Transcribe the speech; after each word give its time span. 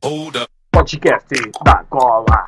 Podcast 0.00 1.28
da 1.62 1.84
Cola. 1.90 2.46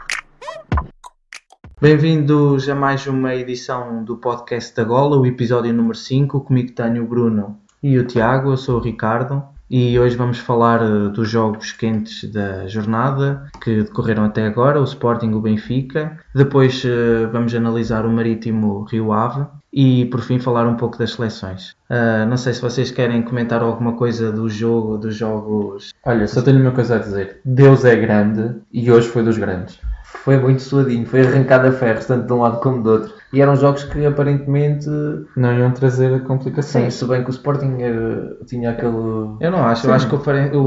Bem-vindos 1.78 2.66
a 2.66 2.74
mais 2.74 3.06
uma 3.06 3.34
edição 3.34 4.02
do 4.02 4.16
podcast 4.16 4.74
da 4.74 4.82
Gola, 4.82 5.18
o 5.18 5.26
episódio 5.26 5.70
número 5.70 5.94
5. 5.94 6.40
Comigo 6.40 6.72
tenho 6.72 7.04
o 7.04 7.06
Bruno 7.06 7.58
e 7.82 7.98
o 7.98 8.06
Tiago, 8.06 8.52
eu 8.52 8.56
sou 8.56 8.78
o 8.78 8.82
Ricardo 8.82 9.42
e 9.70 9.98
hoje 9.98 10.16
vamos 10.16 10.38
falar 10.38 10.80
eh, 10.80 11.08
dos 11.10 11.28
jogos 11.28 11.72
quentes 11.72 12.24
da 12.32 12.66
jornada 12.68 13.46
que 13.62 13.82
decorreram 13.82 14.24
até 14.24 14.46
agora, 14.46 14.80
o 14.80 14.84
Sporting 14.84 15.32
o 15.32 15.40
Benfica. 15.40 16.18
Depois 16.34 16.82
eh, 16.86 17.26
vamos 17.30 17.54
analisar 17.54 18.06
o 18.06 18.10
Marítimo 18.10 18.84
Rio 18.84 19.12
Ave 19.12 19.46
e 19.72 20.04
por 20.06 20.20
fim 20.20 20.38
falar 20.38 20.66
um 20.66 20.76
pouco 20.76 20.98
das 20.98 21.12
seleções. 21.12 21.74
Ah, 21.88 22.26
não 22.26 22.36
sei 22.36 22.52
se 22.52 22.60
vocês 22.60 22.90
querem 22.90 23.22
comentar 23.22 23.62
alguma 23.62 23.92
coisa 23.94 24.30
do 24.30 24.48
jogo, 24.48 24.98
dos 24.98 25.14
jogos. 25.16 25.92
Olha, 26.04 26.26
só 26.26 26.42
tenho 26.42 26.60
uma 26.60 26.72
coisa 26.72 26.96
a 26.96 26.98
dizer. 26.98 27.40
Deus 27.44 27.84
é 27.84 27.96
grande 27.96 28.56
e 28.72 28.90
hoje 28.90 29.08
foi 29.08 29.22
dos 29.22 29.38
grandes. 29.38 29.78
Foi 30.24 30.36
muito 30.36 30.60
suadinho, 30.62 31.06
foi 31.06 31.22
arrancado 31.26 31.66
a 31.68 31.72
ferros, 31.72 32.04
tanto 32.04 32.26
de 32.26 32.32
um 32.32 32.42
lado 32.42 32.60
como 32.60 32.82
do 32.82 32.90
outro. 32.90 33.14
E 33.32 33.40
eram 33.40 33.56
jogos 33.56 33.82
que 33.84 34.04
aparentemente. 34.04 34.86
Não 35.34 35.52
iam 35.58 35.70
trazer 35.72 36.18
Sim, 36.18 36.24
complicações. 36.26 36.94
se 36.94 37.04
bem 37.06 37.24
que 37.24 37.30
o 37.30 37.32
Sporting 37.32 37.78
eh, 37.80 38.44
tinha 38.46 38.70
aquele. 38.70 38.92
Eu 39.40 39.50
não 39.50 39.64
acho, 39.64 39.86
eu 39.86 39.90
Sim. 39.90 39.96
acho 39.96 40.08
que 40.08 40.14
o, 40.14 40.18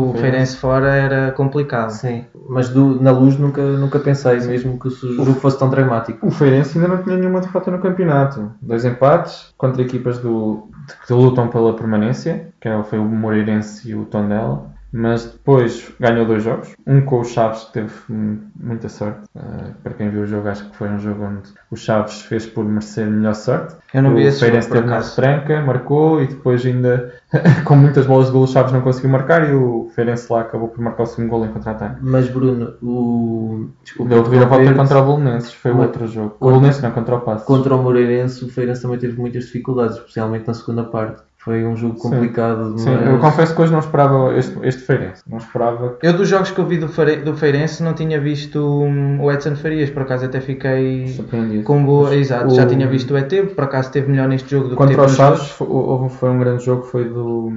o 0.10 0.14
Sim. 0.14 0.18
Feirense 0.20 0.58
fora 0.58 0.88
era 0.96 1.32
complicado. 1.32 1.92
Sim, 1.92 2.26
mas 2.50 2.70
do- 2.70 3.00
na 3.02 3.12
luz 3.12 3.38
nunca, 3.38 3.62
nunca 3.62 4.00
pensei, 4.00 4.40
mesmo 4.42 4.80
que 4.80 4.88
o 4.88 4.92
jogo 4.92 5.36
fosse 5.36 5.60
tão 5.60 5.70
dramático. 5.70 6.26
O 6.26 6.32
Feirense 6.32 6.78
ainda 6.80 6.96
não 6.96 7.04
tinha 7.04 7.16
nenhuma 7.16 7.40
derrota 7.40 7.70
no 7.70 7.80
campeonato. 7.80 8.52
Dois 8.62 8.84
empates 8.96 9.54
contra 9.58 9.82
equipas 9.84 10.20
do, 10.20 10.70
que 11.08 11.14
lutam 11.14 11.50
pela 11.50 11.76
permanência, 11.76 12.54
que 12.62 12.68
é- 12.70 12.84
foi 12.84 13.00
o 13.00 13.06
Moreirense 13.06 13.90
e 13.90 13.96
o 13.96 14.06
Tondela. 14.06 14.75
Mas 14.98 15.26
depois 15.26 15.92
ganhou 16.00 16.26
dois 16.26 16.42
jogos. 16.42 16.74
Um 16.88 17.02
com 17.02 17.20
o 17.20 17.26
Chaves, 17.26 17.66
que 17.66 17.74
teve 17.74 17.92
muita 18.08 18.88
sorte. 18.88 19.20
Uh, 19.36 19.74
para 19.84 19.94
quem 19.94 20.10
viu 20.10 20.22
o 20.22 20.26
jogo, 20.26 20.48
acho 20.48 20.70
que 20.70 20.78
foi 20.78 20.88
um 20.88 20.98
jogo 20.98 21.26
onde 21.26 21.50
o 21.70 21.76
Chaves 21.76 22.22
fez 22.22 22.46
por 22.46 22.64
merecer 22.64 23.06
melhor 23.06 23.36
sorte. 23.36 23.76
Eu 23.94 24.04
não 24.04 24.14
o 24.14 24.16
vi 24.16 24.24
esse 24.24 24.40
jogo, 24.40 24.52
Feirense 24.52 24.70
teve 24.70 24.88
acaso. 24.88 25.22
retranca, 25.22 25.62
marcou 25.62 26.24
e 26.24 26.28
depois 26.28 26.66
ainda 26.66 27.14
com 27.66 27.76
muitas 27.76 28.06
bolas 28.06 28.28
de 28.28 28.32
gol 28.32 28.44
o 28.44 28.48
Chaves 28.48 28.72
não 28.72 28.80
conseguiu 28.80 29.10
marcar 29.10 29.50
e 29.50 29.54
o 29.54 29.92
Feirense 29.94 30.32
lá 30.32 30.42
acabou 30.42 30.70
por 30.70 30.80
marcar 30.80 31.04
o 31.04 31.06
segundo 31.08 31.30
gol 31.30 31.46
em 31.46 31.52
contra-ataque. 31.52 31.98
Mas 32.02 32.30
Bruno, 32.30 32.76
o. 32.82 33.68
Desculpa, 33.84 34.10
Deu 34.10 34.24
reviravolta 34.24 34.64
interromper-te. 34.64 34.78
contra 34.78 35.00
o 35.00 35.06
Bolonenses, 35.06 35.54
foi 35.54 35.72
o 35.72 35.78
outro 35.80 36.08
jogo. 36.08 36.38
O 36.40 36.46
Bolonenses 36.46 36.82
não, 36.82 36.92
contra 36.92 37.16
o 37.16 37.20
Passo. 37.20 37.46
Contra 37.46 37.76
o 37.76 37.84
Moreirense, 37.84 38.46
o 38.46 38.50
Feirense 38.50 38.82
também 38.82 38.98
teve 38.98 39.20
muitas 39.20 39.44
dificuldades, 39.44 39.98
especialmente 39.98 40.48
na 40.48 40.54
segunda 40.54 40.86
parte. 40.86 41.22
Foi 41.46 41.64
um 41.64 41.76
jogo 41.76 41.96
Sim. 41.96 42.10
complicado. 42.10 42.76
Sim, 42.80 42.90
mas- 42.90 43.08
eu 43.08 43.20
confesso 43.20 43.56
que 43.56 43.62
hoje 43.62 43.72
não 43.72 43.78
esperava 43.80 44.36
este, 44.36 44.58
este 44.64 44.82
Feirense. 44.82 45.22
Não 45.30 45.38
esperava 45.38 45.96
Eu 46.02 46.14
dos 46.14 46.28
jogos 46.28 46.50
que 46.50 46.60
eu 46.60 46.66
vi 46.66 46.80
do, 46.80 46.88
Feire- 46.88 47.18
do 47.22 47.36
Feirense 47.36 47.84
não 47.84 47.94
tinha 47.94 48.20
visto 48.20 48.60
hum, 48.60 49.20
o 49.22 49.32
Edson 49.32 49.56
Farias, 49.56 49.92
por 49.92 50.02
acaso 50.02 50.26
até 50.26 50.42
fiquei 50.42 51.08
surpreendido. 51.10 51.64
com 51.64 51.86
boa. 51.86 52.16
Exato, 52.16 52.50
já 52.56 52.64
o- 52.64 52.68
tinha 52.68 52.88
visto 52.88 53.14
o 53.14 53.18
ET, 53.18 53.32
por 53.54 53.64
acaso 53.66 53.90
esteve 53.90 54.10
melhor 54.12 54.28
neste 54.28 54.50
jogo 54.50 54.70
do 54.70 54.72
que 54.72 54.76
Contra 54.78 54.96
teve 54.96 55.06
os 55.06 55.12
nos 55.12 55.18
Chaves 55.18 56.10
foi, 56.18 56.30
um 56.32 56.40
grande 56.40 56.66
jogo, 56.66 56.82
foi 56.82 57.04
do, 57.08 57.52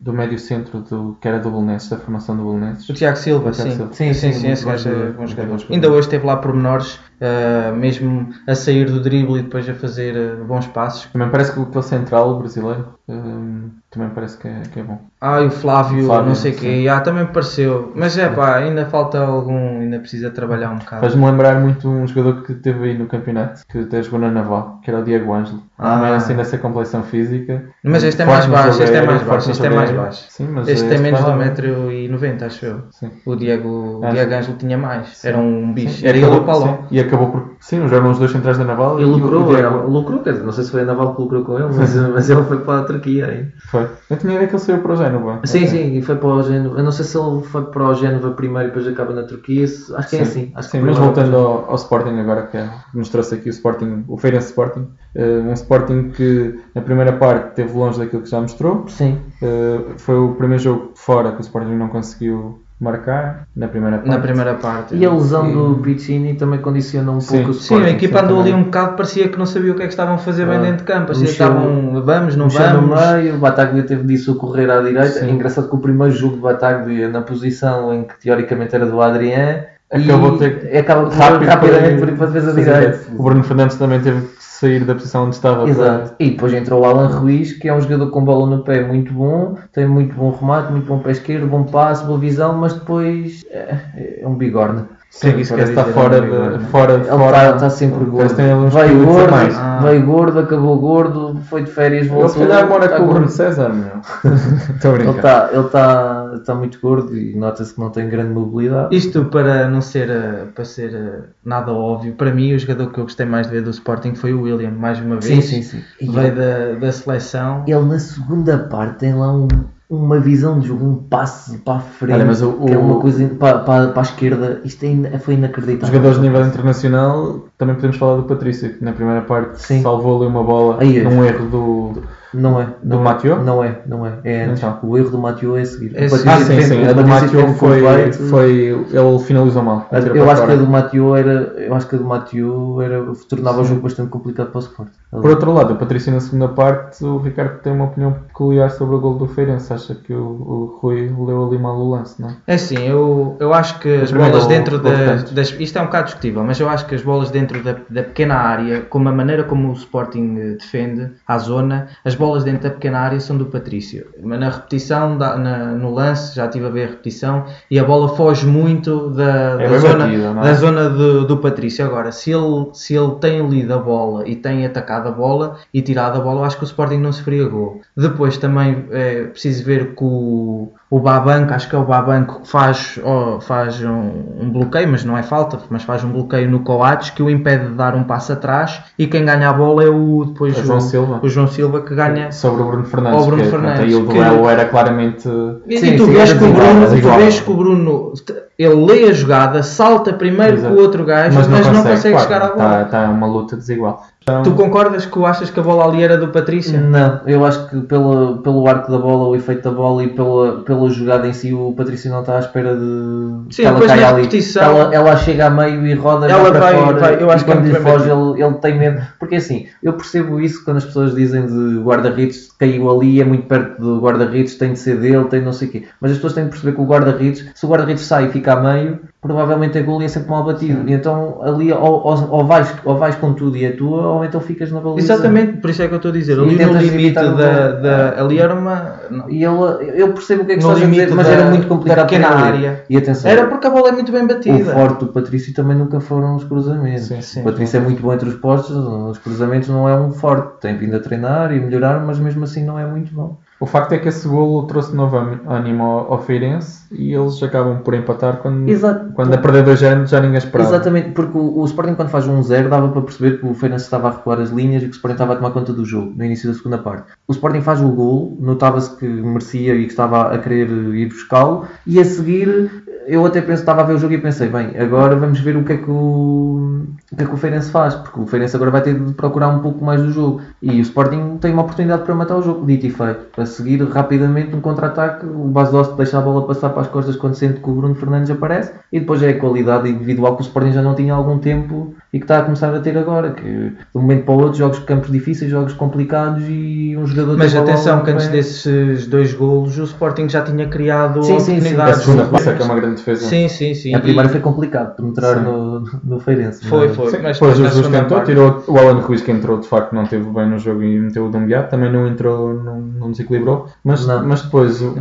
do 0.00 0.12
médio 0.14 0.38
centro, 0.38 0.80
do, 0.80 1.14
que 1.20 1.28
era 1.28 1.38
do 1.38 1.50
Bolonenses, 1.50 1.90
da 1.90 1.98
formação 1.98 2.34
do 2.36 2.44
Bolonenses. 2.44 2.88
O 2.88 2.94
Tiago 2.94 3.18
Silva, 3.18 3.50
O 3.50 3.52
Tiago 3.52 3.70
sim. 3.70 3.76
Silva. 3.76 3.92
Sim, 3.92 4.12
sim, 4.14 4.32
Sim, 4.32 4.40
sim, 4.40 4.50
esse 4.52 4.64
muito 4.64 4.84
gajo 4.84 4.96
bom 4.96 5.04
é 5.04 5.12
bom 5.12 5.26
jogador. 5.26 5.58
Ainda 5.70 5.88
hoje 5.90 6.00
esteve 6.00 6.26
lá 6.26 6.36
pormenores, 6.38 6.98
ah, 7.20 7.72
mesmo 7.72 8.28
a 8.46 8.54
sair 8.54 8.86
do 8.86 9.00
drible 9.00 9.38
e 9.38 9.42
depois 9.42 9.68
a 9.68 9.74
fazer 9.74 10.16
ah, 10.16 10.44
bons 10.44 10.66
passos. 10.66 11.06
Também 11.12 11.30
parece 11.30 11.52
que 11.52 11.60
central 11.82 12.30
o 12.30 12.38
brasileiro 12.38 12.98
hum, 13.08 13.70
também 13.94 14.10
parece 14.10 14.36
que 14.36 14.46
é, 14.48 14.62
que 14.72 14.80
é 14.80 14.82
bom. 14.82 14.98
Ah, 15.20 15.40
e 15.40 15.46
o 15.46 15.50
Flávio, 15.50 16.02
O 16.02 16.06
Flávio, 16.06 16.26
não 16.28 16.34
sei 16.34 16.52
o 16.52 16.56
quê, 16.56 16.86
ah, 16.90 17.00
também 17.00 17.22
me 17.24 17.30
pareceu. 17.30 17.92
Mas 17.94 18.18
é 18.18 18.28
pá, 18.28 18.56
ainda 18.56 18.84
falta 18.86 19.18
algum, 19.18 19.80
ainda 19.80 19.98
precisa 20.00 20.30
trabalhar 20.30 20.70
um 20.70 20.76
bocado. 20.76 21.00
Faz-me 21.00 21.24
lembrar 21.24 21.58
muito 21.60 21.88
um 21.88 22.06
jogador 22.06 22.42
que 22.42 22.54
teve 22.54 22.84
aí 22.90 22.98
no 22.98 23.06
campeonato, 23.06 23.62
que 23.70 23.78
até 23.78 24.02
jogou 24.02 24.18
na 24.20 24.30
Naval, 24.30 24.80
que 24.82 24.90
era 24.90 25.00
o 25.00 25.02
Diego 25.04 25.32
Ângelo. 25.32 25.62
Ah. 25.78 25.94
Também 25.96 26.14
assim 26.14 26.34
nessa 26.34 26.58
complexão 26.58 27.02
física. 27.04 27.64
Mas 27.82 28.04
este 28.04 28.20
é 28.22 28.24
mais 28.26 28.46
no 28.46 28.52
baixo, 28.52 28.82
este 28.82 28.94
é 28.96 29.02
mais 29.02 29.22
forte 29.22 29.30
baixo, 29.30 29.50
este 29.50 29.66
é 29.66 29.70
mais 29.70 29.90
baixo. 29.90 30.24
Sim, 30.28 30.48
mas 30.52 30.68
Este 30.68 30.88
tem 30.88 30.98
menos 30.98 31.20
de 31.20 31.26
estava- 31.26 31.42
1,90m, 31.44 32.44
acho 32.44 32.66
eu. 32.66 32.80
Sim. 32.90 33.10
O 33.26 33.34
Diego, 33.36 34.00
Acho 34.02 34.12
Diego 34.14 34.28
que- 34.28 34.34
Ângelo 34.36 34.56
tinha 34.58 34.78
mais. 34.78 35.08
Sim. 35.18 35.28
Era 35.28 35.38
um 35.38 35.72
bicho. 35.72 35.98
Sim, 36.00 36.06
Era 36.06 36.16
ele 36.18 36.26
o 36.26 36.44
Paulão. 36.44 36.78
sim, 36.88 36.94
E 36.96 37.00
acabou 37.00 37.30
por. 37.30 37.54
Sim, 37.60 37.80
jogaram 37.88 38.10
os 38.10 38.18
dois 38.18 38.30
centrais 38.30 38.58
da 38.58 38.64
Naval 38.64 39.00
E 39.00 39.04
o- 39.04 39.08
o 39.08 39.10
lucrou, 39.16 39.44
Diego- 39.44 39.56
era- 39.58 39.70
lucrou, 39.70 40.20
quer 40.20 40.32
dizer, 40.32 40.44
não 40.44 40.52
sei 40.52 40.64
se 40.64 40.70
foi 40.70 40.82
a 40.82 40.84
Naval 40.84 41.14
que 41.14 41.22
lucrou 41.22 41.44
com 41.44 41.58
ele, 41.58 41.68
mas, 41.76 41.94
mas 42.14 42.30
ele 42.30 42.42
foi 42.44 42.58
para 42.60 42.80
a 42.80 42.84
Turquia 42.84 43.26
aí. 43.26 43.46
Foi. 43.70 43.83
Eu 44.10 44.16
tinha 44.16 44.32
ideia 44.34 44.46
que 44.48 44.54
ele 44.54 44.62
saiu 44.62 44.78
para 44.80 44.92
o 44.92 44.96
Génova. 44.96 45.40
Sim, 45.44 45.66
sim, 45.66 45.96
e 45.96 46.02
foi 46.02 46.16
para 46.16 46.28
o 46.28 46.42
Génova. 46.42 46.78
Eu 46.78 46.84
não 46.84 46.92
sei 46.92 47.04
se 47.04 47.16
ele 47.18 47.42
foi 47.42 47.62
para 47.66 47.84
o 47.88 47.94
Génova 47.94 48.30
primeiro 48.32 48.68
e 48.68 48.70
depois 48.72 48.86
acaba 48.88 49.12
na 49.12 49.22
Turquia. 49.24 49.64
Acho 49.64 50.08
que 50.10 50.16
é 50.16 50.20
assim. 50.22 50.52
Acho 50.54 50.70
que 50.70 50.78
Sim, 50.78 50.84
mas 50.84 50.96
vai 50.96 51.06
voltando 51.06 51.36
ao, 51.36 51.70
ao 51.70 51.74
Sporting 51.76 52.18
agora, 52.18 52.46
que 52.46 52.56
é- 52.56 52.70
nos 52.94 53.08
trouxe 53.08 53.34
aqui 53.36 53.48
o 53.48 53.50
Sporting, 53.50 54.04
o 54.08 54.16
Feirense 54.16 54.48
Sporting, 54.48 54.88
eh, 55.14 55.40
um 55.44 55.52
Sporting 55.52 56.10
que 56.10 56.58
na 56.74 56.82
primeira 56.82 57.12
parte 57.12 57.48
esteve 57.50 57.76
longe 57.78 57.98
daquilo 57.98 58.22
que 58.22 58.28
já 58.30 58.40
mostrou. 58.40 58.84
Sim. 58.88 59.18
Eh, 59.42 59.80
foi 59.98 60.16
o 60.16 60.34
primeiro 60.34 60.62
jogo 60.62 60.92
fora 60.94 61.32
que 61.32 61.38
o 61.38 61.40
Sporting 61.42 61.72
não 61.74 61.88
conseguiu 61.88 62.63
marcar 62.80 63.46
na 63.56 63.68
primeira 63.68 63.98
parte. 63.98 64.10
Na 64.10 64.18
primeira 64.18 64.54
parte. 64.54 64.94
E 64.96 65.06
a 65.06 65.10
lesão 65.12 65.48
E- 65.48 65.52
do 65.52 65.76
Piccini 65.82 66.34
também 66.34 66.60
condiciona 66.60 67.10
um 67.12 67.20
Sim. 67.20 67.36
pouco 67.36 67.50
o 67.50 67.54
Sim, 67.54 67.60
Sporting. 67.60 67.84
a 67.86 67.90
equipa 67.90 68.18
sim, 68.18 68.24
andou 68.24 68.40
ali 68.40 68.52
um 68.52 68.64
bocado, 68.64 68.96
parecia 68.96 69.28
que 69.28 69.38
não 69.38 69.46
sabia 69.46 69.72
o 69.72 69.74
que 69.76 69.82
é 69.82 69.86
que 69.86 69.92
estavam 69.92 70.16
a 70.16 70.18
fazer 70.18 70.44
bem 70.46 70.56
Ah. 70.56 70.60
dentro 70.62 70.78
de 70.78 70.84
campo. 70.84 71.06
Parecia 71.06 71.24
que 71.26 71.30
Mexeu- 71.32 71.46
estavam, 71.48 72.02
vamos, 72.02 72.36
não 72.36 72.46
Mexeu 72.46 72.80
no 72.80 72.88
vamos. 72.88 73.12
meio, 73.12 73.34
o 73.36 73.38
Bataglia 73.38 73.82
teve 73.84 74.02
de 74.04 74.18
socorrer 74.18 74.68
à 74.70 74.80
direita. 74.80 75.06
Sim. 75.20 75.26
É 75.26 75.30
engraçado 75.30 75.68
que 75.68 75.74
o 75.74 75.78
primeiro 75.78 76.12
jogo 76.12 76.36
do 76.36 76.42
Bataglia 76.42 77.08
na 77.08 77.22
posição 77.22 77.94
em 77.94 78.04
que 78.04 78.18
teoricamente 78.20 78.74
era 78.74 78.86
do 78.86 79.00
Adrien 79.00 79.64
Acabou 79.90 80.38
de 80.38 80.50
ter- 80.50 80.76
acaba 80.78 81.08
de 81.08 81.16
Rápido 81.16 81.44
rapidamente 81.44 81.98
por 82.00 82.08
ir 82.08 82.16
para 82.16 82.26
a 82.26 82.30
defesa 82.30 82.52
direita. 82.52 83.00
O 83.16 83.22
Bruno 83.22 83.44
Fernandes 83.44 83.76
também 83.76 84.00
teve 84.00 84.26
que 84.26 84.42
sair 84.42 84.84
da 84.84 84.94
posição 84.94 85.26
onde 85.26 85.36
estava. 85.36 85.68
Exato. 85.68 86.14
E 86.18 86.30
depois 86.30 86.52
entrou 86.54 86.82
o 86.82 86.84
Alan 86.84 87.08
Ruiz, 87.08 87.52
que 87.52 87.68
é 87.68 87.74
um 87.74 87.80
jogador 87.80 88.10
com 88.10 88.24
bola 88.24 88.56
no 88.56 88.64
pé 88.64 88.82
muito 88.84 89.12
bom, 89.12 89.56
tem 89.72 89.86
muito 89.86 90.14
bom 90.16 90.30
remate, 90.32 90.72
muito 90.72 90.86
bom 90.86 90.98
pé 90.98 91.12
esquerdo, 91.12 91.46
bom 91.46 91.64
passe, 91.64 92.04
boa 92.04 92.18
visão, 92.18 92.54
mas 92.54 92.72
depois 92.72 93.44
é, 93.50 94.20
é 94.22 94.26
um 94.26 94.34
bigorna. 94.34 94.88
Sim, 95.10 95.30
que 95.30 95.36
é 95.36 95.40
isso 95.42 95.54
quer 95.54 95.62
que 95.64 95.70
está 95.70 95.82
dizer, 95.82 95.94
fora 95.94 96.16
é, 96.16 96.20
de, 96.58 96.64
fora 96.66 96.94
de 96.98 97.00
Ele 97.02 97.08
forma. 97.10 97.26
está 97.30 97.54
está 97.54 97.70
sempre 97.70 98.04
gordo. 98.04 98.34
Tem 98.34 98.46
Veio 98.68 99.04
gordo, 99.06 99.30
mais. 99.30 99.56
Ah. 99.56 99.78
veio 99.82 100.06
gordo, 100.06 100.38
acabou 100.40 100.78
gordo, 100.80 101.40
foi 101.48 101.62
de 101.62 101.70
férias, 101.70 102.00
Ele 102.06 102.10
voltou. 102.10 102.28
se 102.30 102.38
calhar 102.40 102.68
mora 102.68 102.84
está 102.86 102.96
com 102.96 103.02
o 103.04 103.06
Bruno 103.06 103.20
gordo. 103.20 103.32
César, 103.32 103.68
meu. 103.68 103.90
Estou 104.74 104.92
a 104.92 104.98
Ele 104.98 105.10
está 105.10 105.50
ele 105.52 105.68
tá, 105.68 106.30
está 106.34 106.54
muito 106.56 106.80
gordo 106.80 107.16
e 107.16 107.36
nota-se 107.36 107.72
que 107.74 107.80
não 107.80 107.90
tem 107.90 108.08
grande 108.08 108.30
mobilidade. 108.32 108.96
Isto 108.96 109.26
para 109.26 109.68
não 109.68 109.80
ser, 109.80 110.10
eh, 110.10 110.46
para 110.52 110.64
ser 110.64 110.92
eh, 110.92 111.20
nada 111.44 111.72
óbvio, 111.72 112.14
para 112.14 112.32
mim 112.34 112.52
o 112.52 112.58
jogador 112.58 112.90
que 112.90 112.98
eu 112.98 113.04
gostei 113.04 113.24
mais 113.24 113.46
de 113.46 113.52
ver 113.52 113.62
do 113.62 113.70
Sporting 113.70 114.16
foi 114.16 114.34
o 114.34 114.42
William, 114.42 114.72
mais 114.72 114.98
uma 114.98 115.20
Sim, 115.22 115.34
vez. 115.34 115.44
sim, 115.44 115.62
sim. 115.62 115.80
E 116.00 116.08
Veio 116.10 116.34
da, 116.34 116.72
da 116.80 116.90
seleção. 116.90 117.62
ele 117.68 117.84
na 117.84 118.00
segunda 118.00 118.58
parte 118.58 118.98
tem 118.98 119.14
lá 119.14 119.32
um- 119.32 119.46
uma 119.88 120.18
visão 120.18 120.58
de 120.58 120.68
jogo, 120.68 120.84
um 120.86 120.94
passe 120.96 121.58
para 121.58 121.74
a 121.74 121.80
frente, 121.80 122.14
Olha, 122.14 122.24
mas 122.24 122.42
o- 122.42 122.52
que 122.64 122.72
é 122.72 122.78
uma 122.78 122.98
coisa 123.00 123.26
para, 123.38 123.58
para, 123.58 123.88
para 123.88 124.00
a 124.00 124.02
esquerda. 124.02 124.60
Isto 124.64 124.84
é 124.84 124.88
in- 124.88 125.18
foi 125.20 125.34
Os 125.34 125.38
inacreditável. 125.38 125.86
jogadores 125.94 126.16
de 126.18 126.22
nível 126.28 126.46
internacional, 126.46 127.40
também 127.58 127.74
podemos 127.74 127.96
falar 127.96 128.16
do 128.16 128.22
Patrício, 128.24 128.74
que 128.74 128.84
na 128.84 128.92
primeira 128.92 129.20
parte 129.22 129.60
Sim. 129.60 129.82
salvou 129.82 130.16
ali 130.22 130.26
uma 130.30 130.42
bola 130.42 130.78
Aí 130.80 130.98
é. 130.98 131.02
num 131.04 131.22
erro 131.24 131.48
do. 131.48 132.02
Não 132.34 132.60
é. 132.60 132.64
Do 132.82 132.96
não 132.96 133.00
é, 133.00 133.04
Mathieu? 133.04 133.42
Não 133.42 133.64
é, 133.64 133.78
não 133.86 134.06
é. 134.06 134.12
é. 134.24 134.46
Então. 134.46 134.78
O 134.82 134.98
erro 134.98 135.10
do 135.10 135.18
Mathieu 135.18 135.56
é 135.56 135.62
a 135.62 135.64
seguir. 135.64 135.92
É. 135.94 136.06
Ah, 136.06 136.10
Patrício 136.10 136.46
sim, 136.46 136.62
sim. 136.62 136.82
o 136.82 136.90
A 136.90 136.92
do 136.92 137.06
Mathieu 137.06 137.48
foi, 137.54 138.12
foi. 138.12 138.52
Ele 138.52 139.18
finalizou 139.24 139.62
mal. 139.62 139.88
Eu 139.92 140.30
acho 140.30 140.44
que 140.44 140.52
a 140.52 140.56
do 140.56 140.66
Mathieu 140.66 141.16
era. 141.16 141.32
Eu 141.56 141.74
acho 141.74 141.86
que 141.86 141.94
a 141.94 141.98
do 141.98 142.04
Mathieu 142.04 142.82
era, 142.82 143.04
tornava 143.28 143.62
o 143.62 143.64
jogo 143.64 143.82
bastante 143.82 144.10
complicado 144.10 144.50
para 144.50 144.58
o 144.58 144.62
Sport. 144.62 144.88
Por 145.10 145.30
outro 145.30 145.52
lado, 145.52 145.74
o 145.74 145.76
Patrício 145.76 146.12
na 146.12 146.20
segunda 146.20 146.48
parte, 146.48 147.04
o 147.04 147.18
Ricardo 147.18 147.60
tem 147.60 147.72
uma 147.72 147.84
opinião 147.84 148.12
peculiar 148.12 148.70
sobre 148.70 148.96
o 148.96 149.00
gol 149.00 149.14
do 149.14 149.28
Feirense. 149.28 149.72
Acha 149.72 149.94
que 149.94 150.12
o, 150.12 150.18
o 150.18 150.78
Rui 150.80 151.12
leu 151.16 151.46
ali 151.46 151.58
mal 151.58 151.78
o 151.78 151.90
lance, 151.90 152.20
não 152.20 152.30
é? 152.30 152.36
É 152.48 152.54
assim, 152.54 152.78
eu, 152.78 153.36
eu 153.38 153.54
acho 153.54 153.78
que 153.78 153.94
as 153.94 154.10
bolas 154.10 154.46
dentro 154.46 154.78
da, 154.78 155.16
das. 155.30 155.50
Isto 155.52 155.78
é 155.78 155.82
um 155.82 155.86
bocado 155.86 156.06
discutível, 156.06 156.42
mas 156.42 156.58
eu 156.58 156.68
acho 156.68 156.86
que 156.86 156.94
as 156.94 157.02
bolas 157.02 157.30
dentro 157.30 157.62
da, 157.62 157.76
da 157.88 158.02
pequena 158.02 158.34
área, 158.34 158.80
como 158.82 159.08
a 159.08 159.12
maneira 159.12 159.44
como 159.44 159.70
o 159.70 159.72
Sporting 159.72 160.36
eh, 160.38 160.56
defende 160.58 161.10
a 161.26 161.38
zona, 161.38 161.88
as 162.04 162.14
bolas 162.14 162.23
dentro 162.44 162.62
da 162.62 162.70
pequena 162.70 162.98
área 163.00 163.20
são 163.20 163.36
do 163.36 163.46
Patrício. 163.46 164.06
Mas 164.22 164.40
na 164.40 164.48
repetição, 164.50 165.18
da- 165.18 165.36
na- 165.36 165.72
no 165.72 165.92
lance, 165.92 166.34
já 166.34 166.46
estive 166.46 166.66
a 166.66 166.70
ver 166.70 166.84
a 166.84 166.90
repetição, 166.90 167.44
e 167.70 167.78
a 167.78 167.84
bola 167.84 168.08
foge 168.16 168.46
muito 168.46 169.10
da, 169.10 169.60
É 169.62 169.68
da 169.68 169.78
zona, 169.78 170.04
batida, 170.06 170.28
é? 170.28 170.34
da 170.42 170.54
zona 170.54 170.88
do, 170.90 171.26
do 171.26 171.36
Patrício. 171.38 171.84
Agora, 171.84 172.10
se 172.12 172.30
ele, 172.32 172.68
se 172.72 172.94
ele 172.94 173.12
tem 173.20 173.46
lido 173.48 173.74
a 173.74 173.78
bola 173.78 174.26
e 174.26 174.34
tem 174.36 174.64
atacado 174.64 175.08
a 175.08 175.12
bola 175.12 175.56
e 175.72 175.82
tirado 175.82 176.16
a 176.18 176.20
bola, 176.20 176.40
eu 176.40 176.44
acho 176.44 176.56
que 176.56 176.64
o 176.64 176.66
Sporting 176.66 176.98
não 176.98 177.12
sofria 177.12 177.46
gol. 177.48 177.80
Depois 177.96 178.36
também 178.38 178.86
é 178.90 179.24
preciso 179.24 179.64
ver 179.64 179.94
que 179.94 180.02
o, 180.04 180.72
o 180.90 181.00
Babanco, 181.00 181.52
acho 181.52 181.68
que 181.68 181.74
é 181.76 181.78
o 181.78 181.84
Babanco 181.84 182.40
que 182.42 182.48
faz, 182.48 182.98
oh, 183.04 183.40
faz 183.40 183.82
um, 183.82 184.10
um 184.40 184.50
bloqueio, 184.52 184.88
mas 184.88 185.04
não 185.04 185.16
é 185.18 185.22
falta, 185.22 185.58
mas 185.70 185.82
faz 185.82 186.02
um 186.04 186.10
bloqueio 186.10 186.50
no 186.50 186.60
Coates 186.60 187.10
que 187.10 187.22
o 187.22 187.28
impede 187.30 187.68
de 187.68 187.74
dar 187.74 187.94
um 187.94 188.04
passo 188.04 188.32
atrás 188.32 188.80
e 188.98 189.06
quem 189.06 189.24
ganha 189.24 189.48
a 189.48 189.52
bola 189.52 189.82
é 189.84 189.88
o 189.88 190.24
depois 190.26 190.56
É 190.58 190.62
João 190.62 190.78
o, 190.78 190.80
Silva. 190.80 191.20
o 191.22 191.28
João 191.28 191.46
Silva 191.46 191.80
que 191.82 191.94
ganha 191.94 192.13
Sobre 192.30 192.62
o 192.62 192.66
Bruno 192.66 192.84
Fernandes. 192.84 193.20
Ao 193.20 193.26
Bruno 193.26 193.42
que, 193.42 193.50
Fernandes, 193.50 193.80
Aí 193.80 193.94
o 193.94 194.00
duelo 194.00 194.48
era 194.48 194.64
claramente. 194.66 195.28
E, 195.66 195.78
Sim, 195.78 195.94
e 195.94 195.96
tu 195.96 196.06
sim, 196.06 196.12
vês 196.12 196.32
que 196.32 196.44
o 196.44 196.52
Bruno, 196.52 196.86
tu 196.88 197.16
vês 197.16 197.40
que 197.40 197.50
o 197.50 197.54
Bruno, 197.54 198.12
ele 198.58 198.74
lê 198.74 199.08
a 199.08 199.12
jogada, 199.12 199.62
salta 199.62 200.12
primeiro 200.12 200.58
Exato. 200.58 200.74
que 200.74 200.80
o 200.80 200.82
outro 200.82 201.04
gajo, 201.04 201.36
mas 201.36 201.48
não 201.48 201.82
consegue, 201.82 202.14
claro, 202.14 202.28
chegar 202.28 202.42
à 202.42 202.54
bola. 202.54 202.82
Está 202.82 203.02
tá 203.02 203.10
uma 203.10 203.26
luta 203.26 203.56
desigual. 203.56 204.04
Então, 204.24 204.42
Tu 204.42 204.52
concordas 204.52 205.04
que 205.04 205.22
achas 205.22 205.50
que 205.50 205.60
a 205.60 205.62
bola 205.62 205.84
ali 205.84 206.02
era 206.02 206.16
do 206.16 206.28
Patrício? 206.28 206.80
Não, 206.80 207.20
eu 207.26 207.44
acho 207.44 207.68
que 207.68 207.78
pela, 207.82 208.38
pelo 208.38 208.66
arco 208.66 208.90
da 208.90 208.96
bola, 208.96 209.28
o 209.28 209.36
efeito 209.36 209.62
da 209.62 209.70
bola 209.70 210.02
e 210.02 210.08
pela, 210.08 210.62
pela 210.62 210.88
jogada 210.88 211.28
em 211.28 211.34
si, 211.34 211.52
o 211.52 211.74
Patrício 211.76 212.10
não 212.10 212.20
está 212.20 212.36
à 212.36 212.38
espera 212.38 212.74
de 212.74 213.52
Sim, 213.54 213.62
que 213.62 213.66
ela 213.68 213.78
depois 213.78 214.00
na 214.00 214.08
ali. 214.08 214.22
repetição- 214.22 214.62
Ela, 214.62 214.94
ela 214.94 215.16
chega 215.18 215.46
a 215.46 215.50
meio 215.50 215.86
e 215.86 215.92
roda 215.92 216.26
Ela 216.26 216.50
para 216.50 216.58
vai- 216.58 216.74
fora. 216.74 216.98
vai- 216.98 217.22
eu 217.22 217.30
acho 217.30 217.42
e 217.42 217.44
que 217.44 217.50
é 217.50 217.54
quando 217.54 217.64
lhe 217.66 217.70
muito 217.72 217.84
bem 217.84 217.92
foge, 217.92 218.08
ele, 218.10 218.42
ele 218.42 218.54
tem 218.54 218.78
medo. 218.78 219.02
Porque 219.20 219.34
assim, 219.36 219.66
eu 219.82 219.92
percebo 219.92 220.40
isso 220.40 220.64
quando 220.64 220.78
as 220.78 220.86
pessoas 220.86 221.14
dizem 221.14 221.44
de 221.46 221.80
guarda-redes 221.80 222.48
caiu 222.58 222.90
ali, 222.90 223.20
é 223.20 223.24
muito 223.26 223.46
perto 223.46 223.78
do 223.78 224.00
guarda-redes, 224.00 224.54
tem 224.54 224.72
de 224.72 224.78
ser 224.78 224.96
dele, 224.96 225.24
tem 225.24 225.42
não 225.42 225.52
sei 225.52 225.68
o 225.68 225.70
quê. 225.70 225.82
Mas 226.00 226.12
as 226.12 226.16
pessoas 226.16 226.32
têm 226.32 226.44
de 226.44 226.50
perceber 226.50 226.72
que 226.72 226.80
o 226.80 226.86
guarda-redes, 226.86 227.44
se 227.54 227.66
o 227.66 227.68
guarda-redes 227.68 228.04
sai 228.04 228.24
e 228.24 228.30
fica 228.30 228.54
a 228.54 228.56
meio, 228.60 229.00
provavelmente 229.24 229.78
é 229.78 229.82
gol 229.82 230.02
e 230.02 230.04
é 230.04 230.08
sempre 230.08 230.28
mal 230.28 230.44
batido. 230.44 230.86
E 230.86 230.92
então 230.92 231.40
ali 231.42 231.72
ou, 231.72 232.06
ou, 232.06 232.30
ou 232.30 232.44
vais, 232.44 232.74
ou 232.84 232.98
vais 232.98 233.16
com 233.16 233.32
tudo 233.32 233.56
e 233.56 233.64
é 233.64 233.70
tua, 233.70 234.06
ou 234.06 234.22
então 234.22 234.38
ficas 234.38 234.70
na 234.70 234.80
baliza. 234.80 235.14
Exatamente, 235.14 235.62
por 235.62 235.70
isso 235.70 235.82
é 235.82 235.88
que 235.88 235.94
eu 235.94 235.96
estou 235.96 236.10
a 236.10 236.14
dizer. 236.14 236.38
Ali 236.38 236.62
no 236.62 236.72
limite 236.74 237.14
da, 237.14 237.70
da. 237.72 238.20
Ali 238.20 238.38
era 238.38 238.54
uma. 238.54 238.96
E 239.28 239.44
ele, 239.44 239.92
eu 240.00 240.12
percebo 240.12 240.42
o 240.42 240.46
que 240.46 240.52
é 240.52 240.54
que 240.56 240.62
estás 240.62 240.82
a 240.82 240.86
dizer, 240.86 241.14
mas 241.14 241.26
da- 241.26 241.32
era 241.32 241.50
muito 241.50 241.66
complicado 241.66 242.06
pequena 242.08 242.28
para 242.28 242.48
ele. 242.48 242.66
área. 242.66 242.84
E 242.88 242.96
atenção, 242.96 243.30
Era 243.30 243.46
porque 243.46 243.66
a 243.66 243.70
bola 243.70 243.88
é 243.88 243.92
muito 243.92 244.10
bem 244.12 244.24
o 244.24 244.28
batida. 244.28 244.72
forte 244.72 245.00
do 245.00 245.12
Patrício 245.12 245.54
também 245.54 245.76
nunca 245.76 246.00
foram 246.00 246.36
os 246.36 246.44
cruzamentos. 246.44 247.04
Sim, 247.06 247.20
sim. 247.20 247.40
O 247.40 247.44
Patrício 247.44 247.76
é 247.76 247.80
muito 247.80 248.02
bom 248.02 248.12
entre 248.12 248.28
os 248.28 248.34
postos, 248.36 248.76
os 248.76 249.18
cruzamentos 249.18 249.68
não 249.68 249.88
é 249.88 249.96
um 249.98 250.10
forte. 250.10 250.60
Tem 250.60 250.76
vindo 250.76 250.96
a 250.96 251.00
treinar 251.00 251.52
e 251.54 251.60
melhorar, 251.60 252.04
mas 252.04 252.18
mesmo 252.18 252.44
assim 252.44 252.64
não 252.64 252.78
é 252.78 252.86
muito 252.86 253.12
bom. 253.14 253.36
O 253.60 253.66
facto 253.66 253.92
é 253.92 253.98
que 253.98 254.08
esse 254.08 254.26
golo 254.28 254.64
trouxe 254.66 254.94
novo 254.94 255.16
âni- 255.16 255.40
ânimo 255.46 255.84
ao, 255.84 256.20
Feirense 256.20 256.82
e 256.92 257.14
eles 257.14 257.40
acabam 257.42 257.78
por 257.78 257.94
empatar 257.94 258.38
quando, 258.38 258.68
Exato. 258.68 259.12
quando 259.14 259.32
a 259.32 259.38
perder 259.38 259.62
dois 259.62 259.82
anos 259.82 260.10
já 260.10 260.20
ninguém 260.20 260.38
esperava. 260.38 260.68
Exatamente, 260.74 261.10
porque 261.12 261.38
o, 261.38 261.60
o 261.60 261.64
Sporting 261.64 261.94
quando 261.94 262.08
faz 262.08 262.26
um 262.26 262.40
1-0 262.40 262.68
dava 262.68 262.88
para 262.88 263.00
perceber 263.02 263.38
que 263.38 263.46
o 263.46 263.54
Feirense 263.54 263.84
estava 263.84 264.08
a 264.08 264.10
recuar 264.10 264.40
as 264.40 264.50
linhas 264.50 264.82
e 264.82 264.86
que 264.86 264.90
o 264.90 264.96
Sporting 264.96 265.14
estava 265.14 265.32
a 265.34 265.36
tomar 265.36 265.50
conta 265.52 265.72
do 265.72 265.84
jogo, 265.84 266.12
no 266.16 266.24
início 266.24 266.48
da 266.50 266.54
segunda 266.54 266.78
parte. 266.78 267.04
O 267.28 267.32
Sporting 267.32 267.60
faz 267.62 267.80
o 267.80 267.88
gol, 267.88 268.36
notava-se 268.40 268.96
que 268.98 269.03
merecia 269.04 269.74
e 269.74 269.84
que 269.84 269.90
estava 269.90 270.34
a 270.34 270.38
querer 270.38 270.68
ir 270.70 271.06
buscá-lo, 271.06 271.66
e 271.86 272.00
a 272.00 272.04
seguir 272.04 272.70
eu 273.06 273.24
até 273.24 273.40
penso, 273.40 273.60
estava 273.60 273.82
a 273.82 273.84
ver 273.84 273.94
o 273.94 273.98
jogo 273.98 274.14
e 274.14 274.18
pensei, 274.18 274.48
bem, 274.48 274.70
agora 274.78 275.14
vamos 275.16 275.38
ver 275.40 275.56
o 275.56 275.64
que 275.64 275.74
é 275.74 275.76
que 275.76 275.90
o, 275.90 276.86
o, 277.12 277.16
que 277.16 277.22
é 277.22 277.26
que 277.26 277.34
o 277.34 277.36
Feirense 277.36 277.70
faz, 277.70 277.94
porque 277.94 278.20
o 278.20 278.26
Feirense 278.26 278.56
agora 278.56 278.70
vai 278.70 278.82
ter 278.82 278.98
de 278.98 279.12
procurar 279.12 279.48
um 279.48 279.60
pouco 279.60 279.84
mais 279.84 280.00
do 280.00 280.10
jogo. 280.10 280.40
E 280.62 280.78
o 280.78 280.80
Sporting 280.80 281.38
tem 281.38 281.52
uma 281.52 281.62
oportunidade 281.62 282.02
para 282.04 282.14
matar 282.14 282.36
o 282.36 282.42
jogo, 282.42 282.66
dito 282.66 282.86
e 282.86 282.90
feito. 282.90 283.40
A 283.40 283.46
seguir 283.46 283.82
rapidamente 283.84 284.54
um 284.56 284.60
contra-ataque, 284.60 285.26
o 285.26 285.48
Basdost 285.48 285.94
deixa 285.96 286.18
a 286.18 286.22
bola 286.22 286.46
passar 286.46 286.70
para 286.70 286.82
as 286.82 286.88
costas 286.88 287.16
quando 287.16 287.34
sente 287.34 287.60
que 287.60 287.70
o 287.70 287.74
Bruno 287.74 287.94
Fernandes 287.94 288.30
aparece, 288.30 288.72
e 288.90 289.00
depois 289.00 289.22
é 289.22 289.30
a 289.30 289.38
qualidade 289.38 289.88
individual 289.88 290.36
que 290.36 290.42
o 290.42 290.46
Sporting 290.46 290.72
já 290.72 290.82
não 290.82 290.94
tinha 290.94 291.12
há 291.12 291.16
algum 291.16 291.38
tempo 291.38 291.94
e 292.14 292.18
que 292.20 292.24
está 292.24 292.38
a 292.38 292.42
começar 292.42 292.72
a 292.72 292.78
ter 292.78 292.96
agora, 292.96 293.32
que 293.32 293.42
de 293.42 293.76
um 293.92 294.00
momento 294.00 294.24
para 294.24 294.34
o 294.34 294.40
outro, 294.42 294.56
jogos 294.56 294.78
de 294.78 294.84
campos 294.84 295.10
difíceis, 295.10 295.50
jogos 295.50 295.72
complicados 295.72 296.44
e 296.48 296.96
um 296.96 297.04
jogador 297.06 297.36
Mas 297.36 297.56
atenção 297.56 298.04
que 298.04 298.10
antes 298.12 298.28
desses 298.28 299.08
dois 299.08 299.34
golos 299.34 299.76
o 299.78 299.82
Sporting 299.82 300.28
já 300.28 300.42
tinha 300.42 300.68
criado 300.68 301.24
Sim, 301.24 301.40
sim, 301.40 301.44
sim. 301.44 301.50
A 301.50 301.54
oportunidades. 301.56 302.02
segunda 302.02 302.24
passa 302.26 302.52
que 302.54 302.62
é 302.62 302.64
uma 302.64 302.74
grande 302.76 302.94
defesa. 302.96 303.26
Sim, 303.26 303.48
sim, 303.48 303.74
sim. 303.74 303.94
A 303.96 303.98
primeira 303.98 304.28
E- 304.28 304.32
foi 304.32 304.40
complicado, 304.40 304.94
penetrar 304.94 305.42
no, 305.42 305.80
no 306.04 306.20
Feirense. 306.20 306.64
Foi, 306.68 306.86
mas- 306.86 306.96
foi. 306.96 307.10
Sim, 307.10 307.18
mas 307.20 307.36
depois 307.36 307.58
o 307.58 307.62
Jesus 307.64 307.88
tentou, 307.88 308.16
parte- 308.18 308.26
tirou 308.26 308.62
o 308.68 308.78
Alan 308.78 309.00
Ruiz 309.00 309.20
que 309.20 309.32
entrou, 309.32 309.58
de 309.58 309.66
facto 309.66 309.92
não 309.92 310.06
teve 310.06 310.30
bem 310.30 310.48
no 310.48 310.58
jogo 310.60 310.84
e 310.84 310.96
meteu 311.00 311.26
o 311.26 311.30
Dumbiá, 311.30 311.64
também 311.64 311.90
não 311.92 312.06
entrou, 312.06 312.54
não, 312.54 312.80
não 312.80 313.10
desequilibrou, 313.10 313.66
mas, 313.82 314.06
Não. 314.06 314.24
mas 314.24 314.42
depois 314.42 314.80
o, 314.80 314.94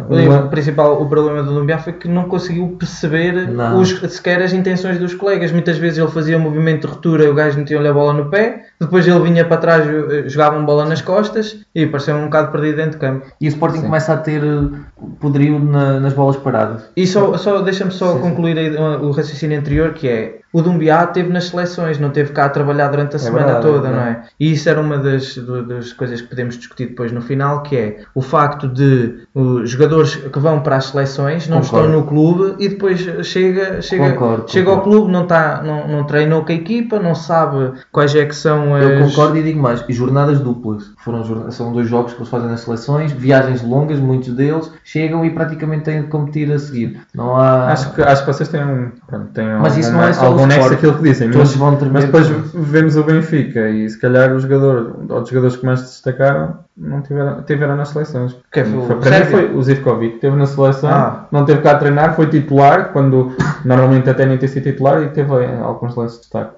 O 0.46 0.50
principal 0.50 1.00
o 1.00 1.06
problema 1.06 1.44
do 1.44 1.54
Dumbiá 1.54 1.78
foi 1.78 1.94
que 1.94 2.08
não 2.08 2.24
conseguiu 2.24 2.70
perceber 2.80 3.50
os, 3.80 3.90
sequer 4.12 4.42
as 4.42 4.52
intenções 4.52 4.98
dos 4.98 5.14
colegas. 5.14 5.52
Muitas 5.52 5.78
vezes 5.78 6.00
ele 6.00 6.08
fazia 6.08 6.36
um 6.38 6.42
movimento 6.42 6.88
de 6.88 7.03
ruptura 7.04 7.26
e 7.26 7.28
o 7.28 7.34
gajo 7.36 7.60
metia-lhe 7.60 7.88
a 7.88 7.94
bola 7.94 8.14
no 8.14 8.30
pé, 8.30 8.64
depois 8.80 9.06
ele 9.08 9.20
vinha 9.20 9.46
para 9.46 9.58
trás, 9.58 9.86
eh, 9.88 10.30
jogava 10.30 10.56
uma 10.58 10.66
bola 10.66 10.86
nas 10.86 11.02
costas 11.02 11.58
e 11.76 11.86
parecia 11.86 12.16
um 12.16 12.26
bocado 12.26 12.52
perdido 12.52 12.78
dentro 12.78 12.92
de 12.94 12.98
campo. 12.98 13.26
E 13.40 13.48
o 13.48 13.50
Sporting 13.50 13.80
Sim. 13.80 13.86
começa 13.86 14.14
a 14.14 14.18
ter 14.18 14.42
eh, 14.44 15.04
poderio 15.20 15.60
na- 15.60 16.00
nas 16.00 16.14
bolas 16.14 16.38
paradas. 16.38 16.90
E 16.96 17.06
só, 17.06 17.38
só 17.38 17.62
deixa-me 17.62 17.92
só 17.92 18.08
Sim, 18.14 18.16
sim. 18.16 18.22
concluir 18.22 18.58
aí, 18.58 18.70
uh, 18.76 19.04
o 19.04 19.12
raciocínio 19.12 19.60
anterior 19.60 19.94
que 19.94 20.08
é 20.08 20.40
o 20.54 20.62
Dumbiá 20.62 21.08
teve 21.08 21.34
nas 21.34 21.46
seleções, 21.46 22.00
não 22.00 22.12
teve 22.12 22.32
cá 22.32 22.46
a 22.46 22.50
trabalhar 22.50 22.90
durante 22.90 23.16
a 23.16 23.20
semana 23.20 23.46
verdade, 23.46 23.66
toda, 23.66 23.88
é 23.88 23.92
não 23.92 24.00
é? 24.00 24.22
E 24.40 24.54
isso 24.54 24.70
era 24.70 24.80
uma 24.80 25.00
das, 25.00 25.36
das 25.68 25.92
coisas 25.94 26.22
que 26.22 26.28
podemos 26.28 26.56
discutir 26.58 26.90
depois 26.90 27.12
no 27.12 27.22
final, 27.22 27.64
que 27.64 27.76
é 27.76 27.98
o 28.14 28.22
facto 28.22 28.68
de 28.68 29.24
os 29.34 29.68
jogadores 29.70 30.16
que 30.16 30.40
vão 30.40 30.62
para 30.62 30.76
as 30.76 30.86
seleções 30.86 31.48
não 31.48 31.62
Concordo. 31.62 31.88
estão 31.88 32.02
no 32.02 32.08
clube 32.08 32.64
e 32.64 32.70
depois 32.70 33.00
chega, 33.26 33.82
chega, 33.82 34.12
Concordo, 34.12 34.52
chega 34.52 34.70
ao 34.70 34.78
concordo. 34.78 34.98
clube, 34.98 35.12
não, 35.12 35.26
tá, 35.26 35.64
não, 35.64 35.88
não 35.88 36.04
treinou 36.04 36.44
com 36.46 36.52
a 36.52 36.56
equipa, 36.56 37.00
não 37.00 37.16
sabe 37.16 37.74
quais 37.92 38.14
é 38.16 38.24
que 38.26 38.36
são 38.36 38.76
as... 38.76 38.84
Eu 38.84 39.00
concordo 39.08 39.38
e 39.38 39.44
digo 39.44 39.60
mais, 39.60 39.84
e 39.90 39.94
jornadas 39.94 40.40
duplas. 40.40 40.92
Foram, 41.04 41.52
são 41.52 41.74
dois 41.74 41.88
jogos 41.88 42.14
que 42.14 42.20
eles 42.20 42.30
fazem 42.30 42.50
nas 42.50 42.62
seleções, 42.62 43.12
viagens 43.12 43.64
longas, 43.64 44.00
muitos 44.00 44.34
deles, 44.34 44.72
chegam 44.84 45.26
e 45.26 45.32
praticamente 45.32 45.86
têm 45.86 46.04
de 46.04 46.08
competir 46.10 46.52
a 46.52 46.60
seguir. 46.60 47.00
Não 47.14 47.36
há. 47.36 47.72
Acho 47.72 47.92
que, 47.94 48.02
acho 48.04 48.24
que 48.24 48.32
vocês 48.32 48.50
têm 48.50 48.64
um. 48.64 48.92
Têm 49.34 49.48
Mas 49.60 49.78
isso 49.78 49.92
não 49.92 50.04
é 50.04 50.14
só 50.14 50.43
Sport. 50.52 50.74
aquilo 50.74 50.94
que 50.98 51.04
dizem. 51.04 51.30
Mas, 51.34 51.56
mas 51.56 52.06
depois 52.06 52.28
vemos 52.54 52.96
o 52.96 53.04
Benfica 53.04 53.70
e 53.70 53.90
se 53.90 54.00
calhar 54.00 54.32
o 54.34 54.40
jogador, 54.40 54.96
ou 55.10 55.20
dos 55.22 55.30
jogadores 55.30 55.56
que 55.56 55.66
mais 55.66 55.80
se 55.80 55.86
destacaram 55.86 56.60
não 56.76 57.02
tiveram, 57.02 57.42
tiveram 57.44 57.76
nas 57.76 57.90
seleções. 57.90 58.36
Que 58.52 58.64
foi 58.64 58.80
o 58.80 58.82
Foi- 58.84 58.96
para 58.98 59.20
mim 59.20 59.26
foi 59.26 59.56
o 59.56 59.62
Zivkovic, 59.62 60.16
esteve 60.16 60.36
na 60.36 60.46
seleção, 60.46 60.90
Ah. 60.90 61.26
não 61.32 61.46
teve 61.46 61.62
cá 61.62 61.72
a 61.72 61.78
treinar, 61.78 62.16
foi 62.16 62.28
titular, 62.28 62.90
quando 62.92 63.32
normalmente 63.64 64.10
até 64.10 64.26
nem 64.26 64.38
tem 64.38 64.50
sido 64.50 64.64
titular 64.64 65.02
e 65.04 65.10
teve 65.10 65.32
alguns 65.62 65.96
lances 65.96 66.18
de 66.18 66.22
destaque. 66.24 66.52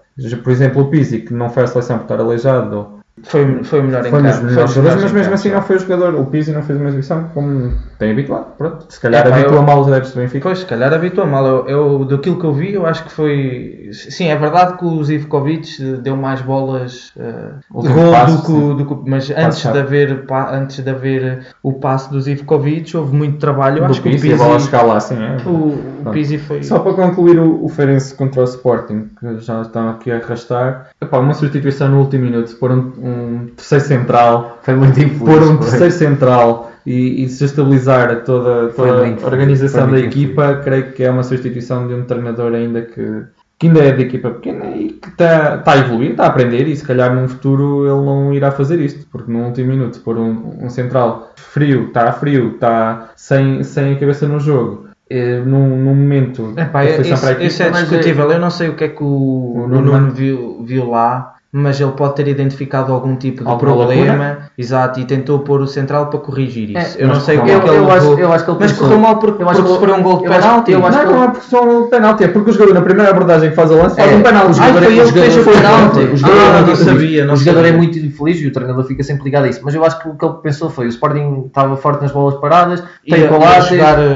Por 0.44 0.52
exemplo, 0.52 0.82
o 0.84 0.88
Pizzi, 0.90 1.20
que 1.20 1.34
não 1.34 1.50
foi 1.50 1.64
à 1.64 1.68
seleção 1.68 1.98
por 1.98 2.04
estar 2.06 2.20
aleijado, 2.22 2.95
Foi, 3.24 3.64
foi 3.64 3.80
o 3.80 3.84
melhor 3.84 4.06
em 4.06 4.10
foi 4.10 4.22
campo. 4.22 4.42
dos 4.42 4.52
jogadores, 4.52 4.76
melhores 4.78 5.04
mas 5.04 5.12
mesmo 5.14 5.34
assim 5.36 5.50
sim. 5.50 5.56
não 5.56 5.62
foi 5.62 5.78
o 5.78 5.80
jogador. 5.80 6.16
O 6.16 6.26
Pizzi 6.26 6.52
não 6.52 6.62
fez 6.62 6.78
uma 6.78 6.90
exibição 6.90 7.30
como 7.34 7.74
tem 7.98 8.12
habituado. 8.12 8.48
Pronto, 8.58 8.86
se 8.90 9.00
calhar 9.00 9.26
É, 9.26 9.32
habitua 9.32 9.56
eu- 9.56 9.62
mal 9.64 9.80
os 9.80 9.88
adeptos 9.88 10.12
do 10.14 10.20
Benfica. 10.20 10.44
Pois, 10.50 10.60
se 10.60 10.66
calhar 10.66 10.94
habitua 10.94 11.26
mal. 11.26 11.46
Eu, 11.46 11.66
eu, 11.70 12.06
daquilo 12.06 12.38
que 12.38 12.46
eu 12.46 12.52
vi, 12.54 12.74
eu 12.74 12.86
acho 12.86 13.06
que 13.06 13.12
foi. 13.14 13.90
Sim, 13.94 14.28
é 14.28 14.36
verdade 14.36 14.78
que 14.78 14.84
o 14.84 15.02
Zivkovic 15.02 15.82
deu 16.02 16.18
mais 16.18 16.42
bolas 16.42 17.14
uh, 17.16 17.54
gol 17.72 17.84
do 17.84 18.42
que, 18.44 18.52
o- 18.52 18.74
do 18.74 18.86
que- 18.86 19.10
Mas 19.10 19.32
antes 19.32 19.62
de, 19.62 19.80
haver, 19.80 20.26
antes 20.52 20.84
de 20.84 20.90
haver 20.90 21.46
o 21.66 21.74
passe 21.74 22.12
do 22.12 22.22
Zivkovic, 22.22 22.96
houve 22.96 23.16
muito 23.16 23.40
trabalho. 23.40 23.80
Eu 23.80 23.86
acho 23.86 24.00
que 24.00 24.10
o 24.10 24.12
Pizzi, 24.12 24.34
a 24.34 24.82
lá 24.84 24.98
assim, 24.98 25.16
é. 25.16 25.38
o, 25.50 26.06
o. 26.06 26.12
Pizzi 26.12 26.38
foi. 26.38 26.62
Só 26.62 26.78
para 26.78 26.94
concluir 26.94 27.40
o, 27.40 27.66
o 27.66 27.68
Feirense 27.68 28.14
contra 28.14 28.42
o 28.42 28.44
Sporting, 28.44 29.10
que 29.20 29.40
já 29.40 29.64
estão 29.64 29.90
aqui 29.90 30.12
a 30.12 30.18
arrastar, 30.18 30.92
epá, 31.02 31.18
uma 31.18 31.34
substituição 31.34 31.90
no 31.90 32.02
último 32.02 32.26
minuto, 32.26 32.56
pôr 32.58 32.72
um, 32.72 32.94
um 33.02 33.48
terceiro 33.56 33.84
central, 33.84 34.60
Foi 34.62 34.76
muito 34.76 35.00
infeliz. 35.00 35.18
pôr 35.18 35.42
um 35.42 35.58
foi. 35.58 35.70
terceiro 35.70 35.92
central 35.92 36.72
e, 36.86 37.24
e 37.24 37.26
desestabilizar 37.26 38.24
toda, 38.24 38.68
toda 38.68 39.04
a 39.04 39.26
organização 39.26 39.90
da 39.90 40.00
equipa, 40.00 40.62
creio 40.64 40.92
que 40.92 41.04
é 41.04 41.10
uma 41.10 41.24
substituição 41.24 41.88
de 41.88 41.96
um 41.96 42.04
treinador 42.04 42.54
ainda 42.54 42.84
que, 42.84 43.24
que 43.58 43.68
ainda 43.68 43.80
é 43.84 43.92
de 43.92 44.04
equipa 44.04 44.32
pequena 44.32 44.66
e 44.76 44.90
que 44.94 45.10
está, 45.10 45.56
está 45.56 45.72
a 45.74 45.78
evoluir, 45.78 46.12
está 46.12 46.24
a 46.24 46.28
aprender 46.28 46.68
e 46.68 46.76
se 46.76 46.86
calhar 46.86 47.14
num 47.14 47.28
futuro 47.28 47.86
ele 47.86 48.06
não 48.06 48.34
irá 48.34 48.52
fazer 48.52 48.80
isto, 48.80 49.08
porque 49.10 49.32
no 49.32 49.46
último 49.46 49.70
minuto 49.70 50.00
pôr 50.02 50.18
um, 50.18 50.66
um 50.66 50.70
central 50.70 51.32
frio, 51.36 51.88
está 51.88 52.12
frio, 52.12 52.56
está 52.56 53.12
sem, 53.16 53.64
sem 53.64 53.94
a 53.94 54.00
cabeça 54.00 54.28
no 54.28 54.40
jogo, 54.40 54.90
eh, 55.10 55.40
num, 55.40 55.70
num 55.78 55.96
momento 55.96 56.54
Epá, 56.58 56.84
esse, 56.84 57.10
para 57.18 57.30
a 57.30 57.32
equipa, 57.32 57.46
esse 57.46 57.64
é 57.64 57.70
mas 57.70 57.82
é- 57.82 57.86
discutível. 57.86 58.32
Eu 58.32 58.40
não 58.40 58.50
sei 58.50 58.70
o 58.70 58.76
que 58.76 58.84
é 58.84 58.90
que 58.90 59.04
o, 59.04 59.54
o 59.56 59.68
Nuno 59.68 59.94
Nuno 59.94 60.12
viu, 60.12 60.64
viu 60.66 60.90
lá. 60.90 61.35
Mas 61.58 61.80
ele 61.80 61.92
pode 61.92 62.16
ter 62.16 62.28
identificado 62.28 62.92
algum 62.92 63.16
tipo 63.16 63.42
de 63.42 63.50
Alguma 63.50 63.74
problema, 63.86 64.38
exato, 64.58 65.00
e 65.00 65.06
tentou 65.06 65.40
pôr 65.40 65.62
o 65.62 65.68
central 65.68 66.08
para 66.08 66.20
corrigir 66.20 66.72
isso. 66.72 66.98
É, 67.00 67.04
eu 67.04 67.08
não 67.08 67.16
sei 67.22 67.38
o 67.38 67.44
que 67.46 67.52
é 67.52 67.60
que 67.62 67.70
eu, 67.70 67.74
ele 67.76 67.84
eu, 67.86 67.92
acho, 67.92 68.20
eu 68.20 68.34
acho 68.34 68.44
que 68.44 68.52
ele 68.52 68.58
Mas 68.60 68.72
pensou- 68.74 68.88
correu 68.88 69.00
mal 69.02 69.16
porque, 69.20 69.42
eu 69.42 69.50
acho 69.50 69.62
porque 69.62 69.74
que- 69.74 69.80
sofreu 69.80 69.96
um 69.96 70.04
gol 70.04 70.18
de 70.20 70.26
eu 70.26 70.32
acho- 70.34 70.42
penalti. 70.42 70.72
eu 70.74 70.86
acho 70.86 70.98
não, 71.06 71.12
não 71.14 71.24
é 71.24 71.28
porque 71.30 71.48
são 71.50 71.84
um 71.86 71.90
penalti, 71.90 72.24
é 72.26 72.28
porque 72.28 72.50
o 72.50 72.54
jogador 72.54 72.74
na 72.74 72.82
primeira 72.82 73.10
abordagem 73.12 73.50
que 73.52 73.56
faz 73.56 73.72
o 73.72 73.76
lance 73.78 73.96
faz 73.96 74.12
É, 74.12 74.16
um 74.18 74.22
penalti. 74.22 74.50
o 74.50 74.54
jogador, 74.54 74.78
Ai, 74.78 74.84
foi 74.84 74.94
é- 74.98 75.00
ele 75.00 75.12
que 75.14 75.20
fez 75.20 75.38
o 75.38 75.44
penalti. 75.50 76.00
O 76.00 76.18
jogador, 76.18 76.40
Ah, 76.42 76.44
é 76.46 76.52
não 76.60 76.66
muito 76.66 76.76
sabia, 76.78 76.94
infeliz. 76.94 77.26
não 77.28 77.34
o 77.34 77.38
jogador 77.38 77.58
sabia. 77.60 77.72
é 77.74 77.78
muito 77.78 78.00
infeliz 78.00 78.42
e 78.42 78.48
o 78.48 78.52
treinador 78.52 78.84
fica 78.84 79.04
sempre 79.04 79.24
ligado 79.24 79.46
a 79.46 79.48
isso. 79.48 79.62
Mas 79.64 79.74
eu 79.76 79.86
acho 79.86 79.98
que 80.02 80.10
o 80.10 80.14
que 80.16 80.26
ele 80.26 80.34
pensou 80.44 80.70
foi: 80.70 80.88
o 80.88 80.90
Sporting 80.90 81.44
estava 81.48 81.78
forte 81.78 82.02
nas 82.02 82.12
bolas 82.12 82.36
paradas, 82.36 82.84
tem 83.10 83.24
eh, 83.24 83.28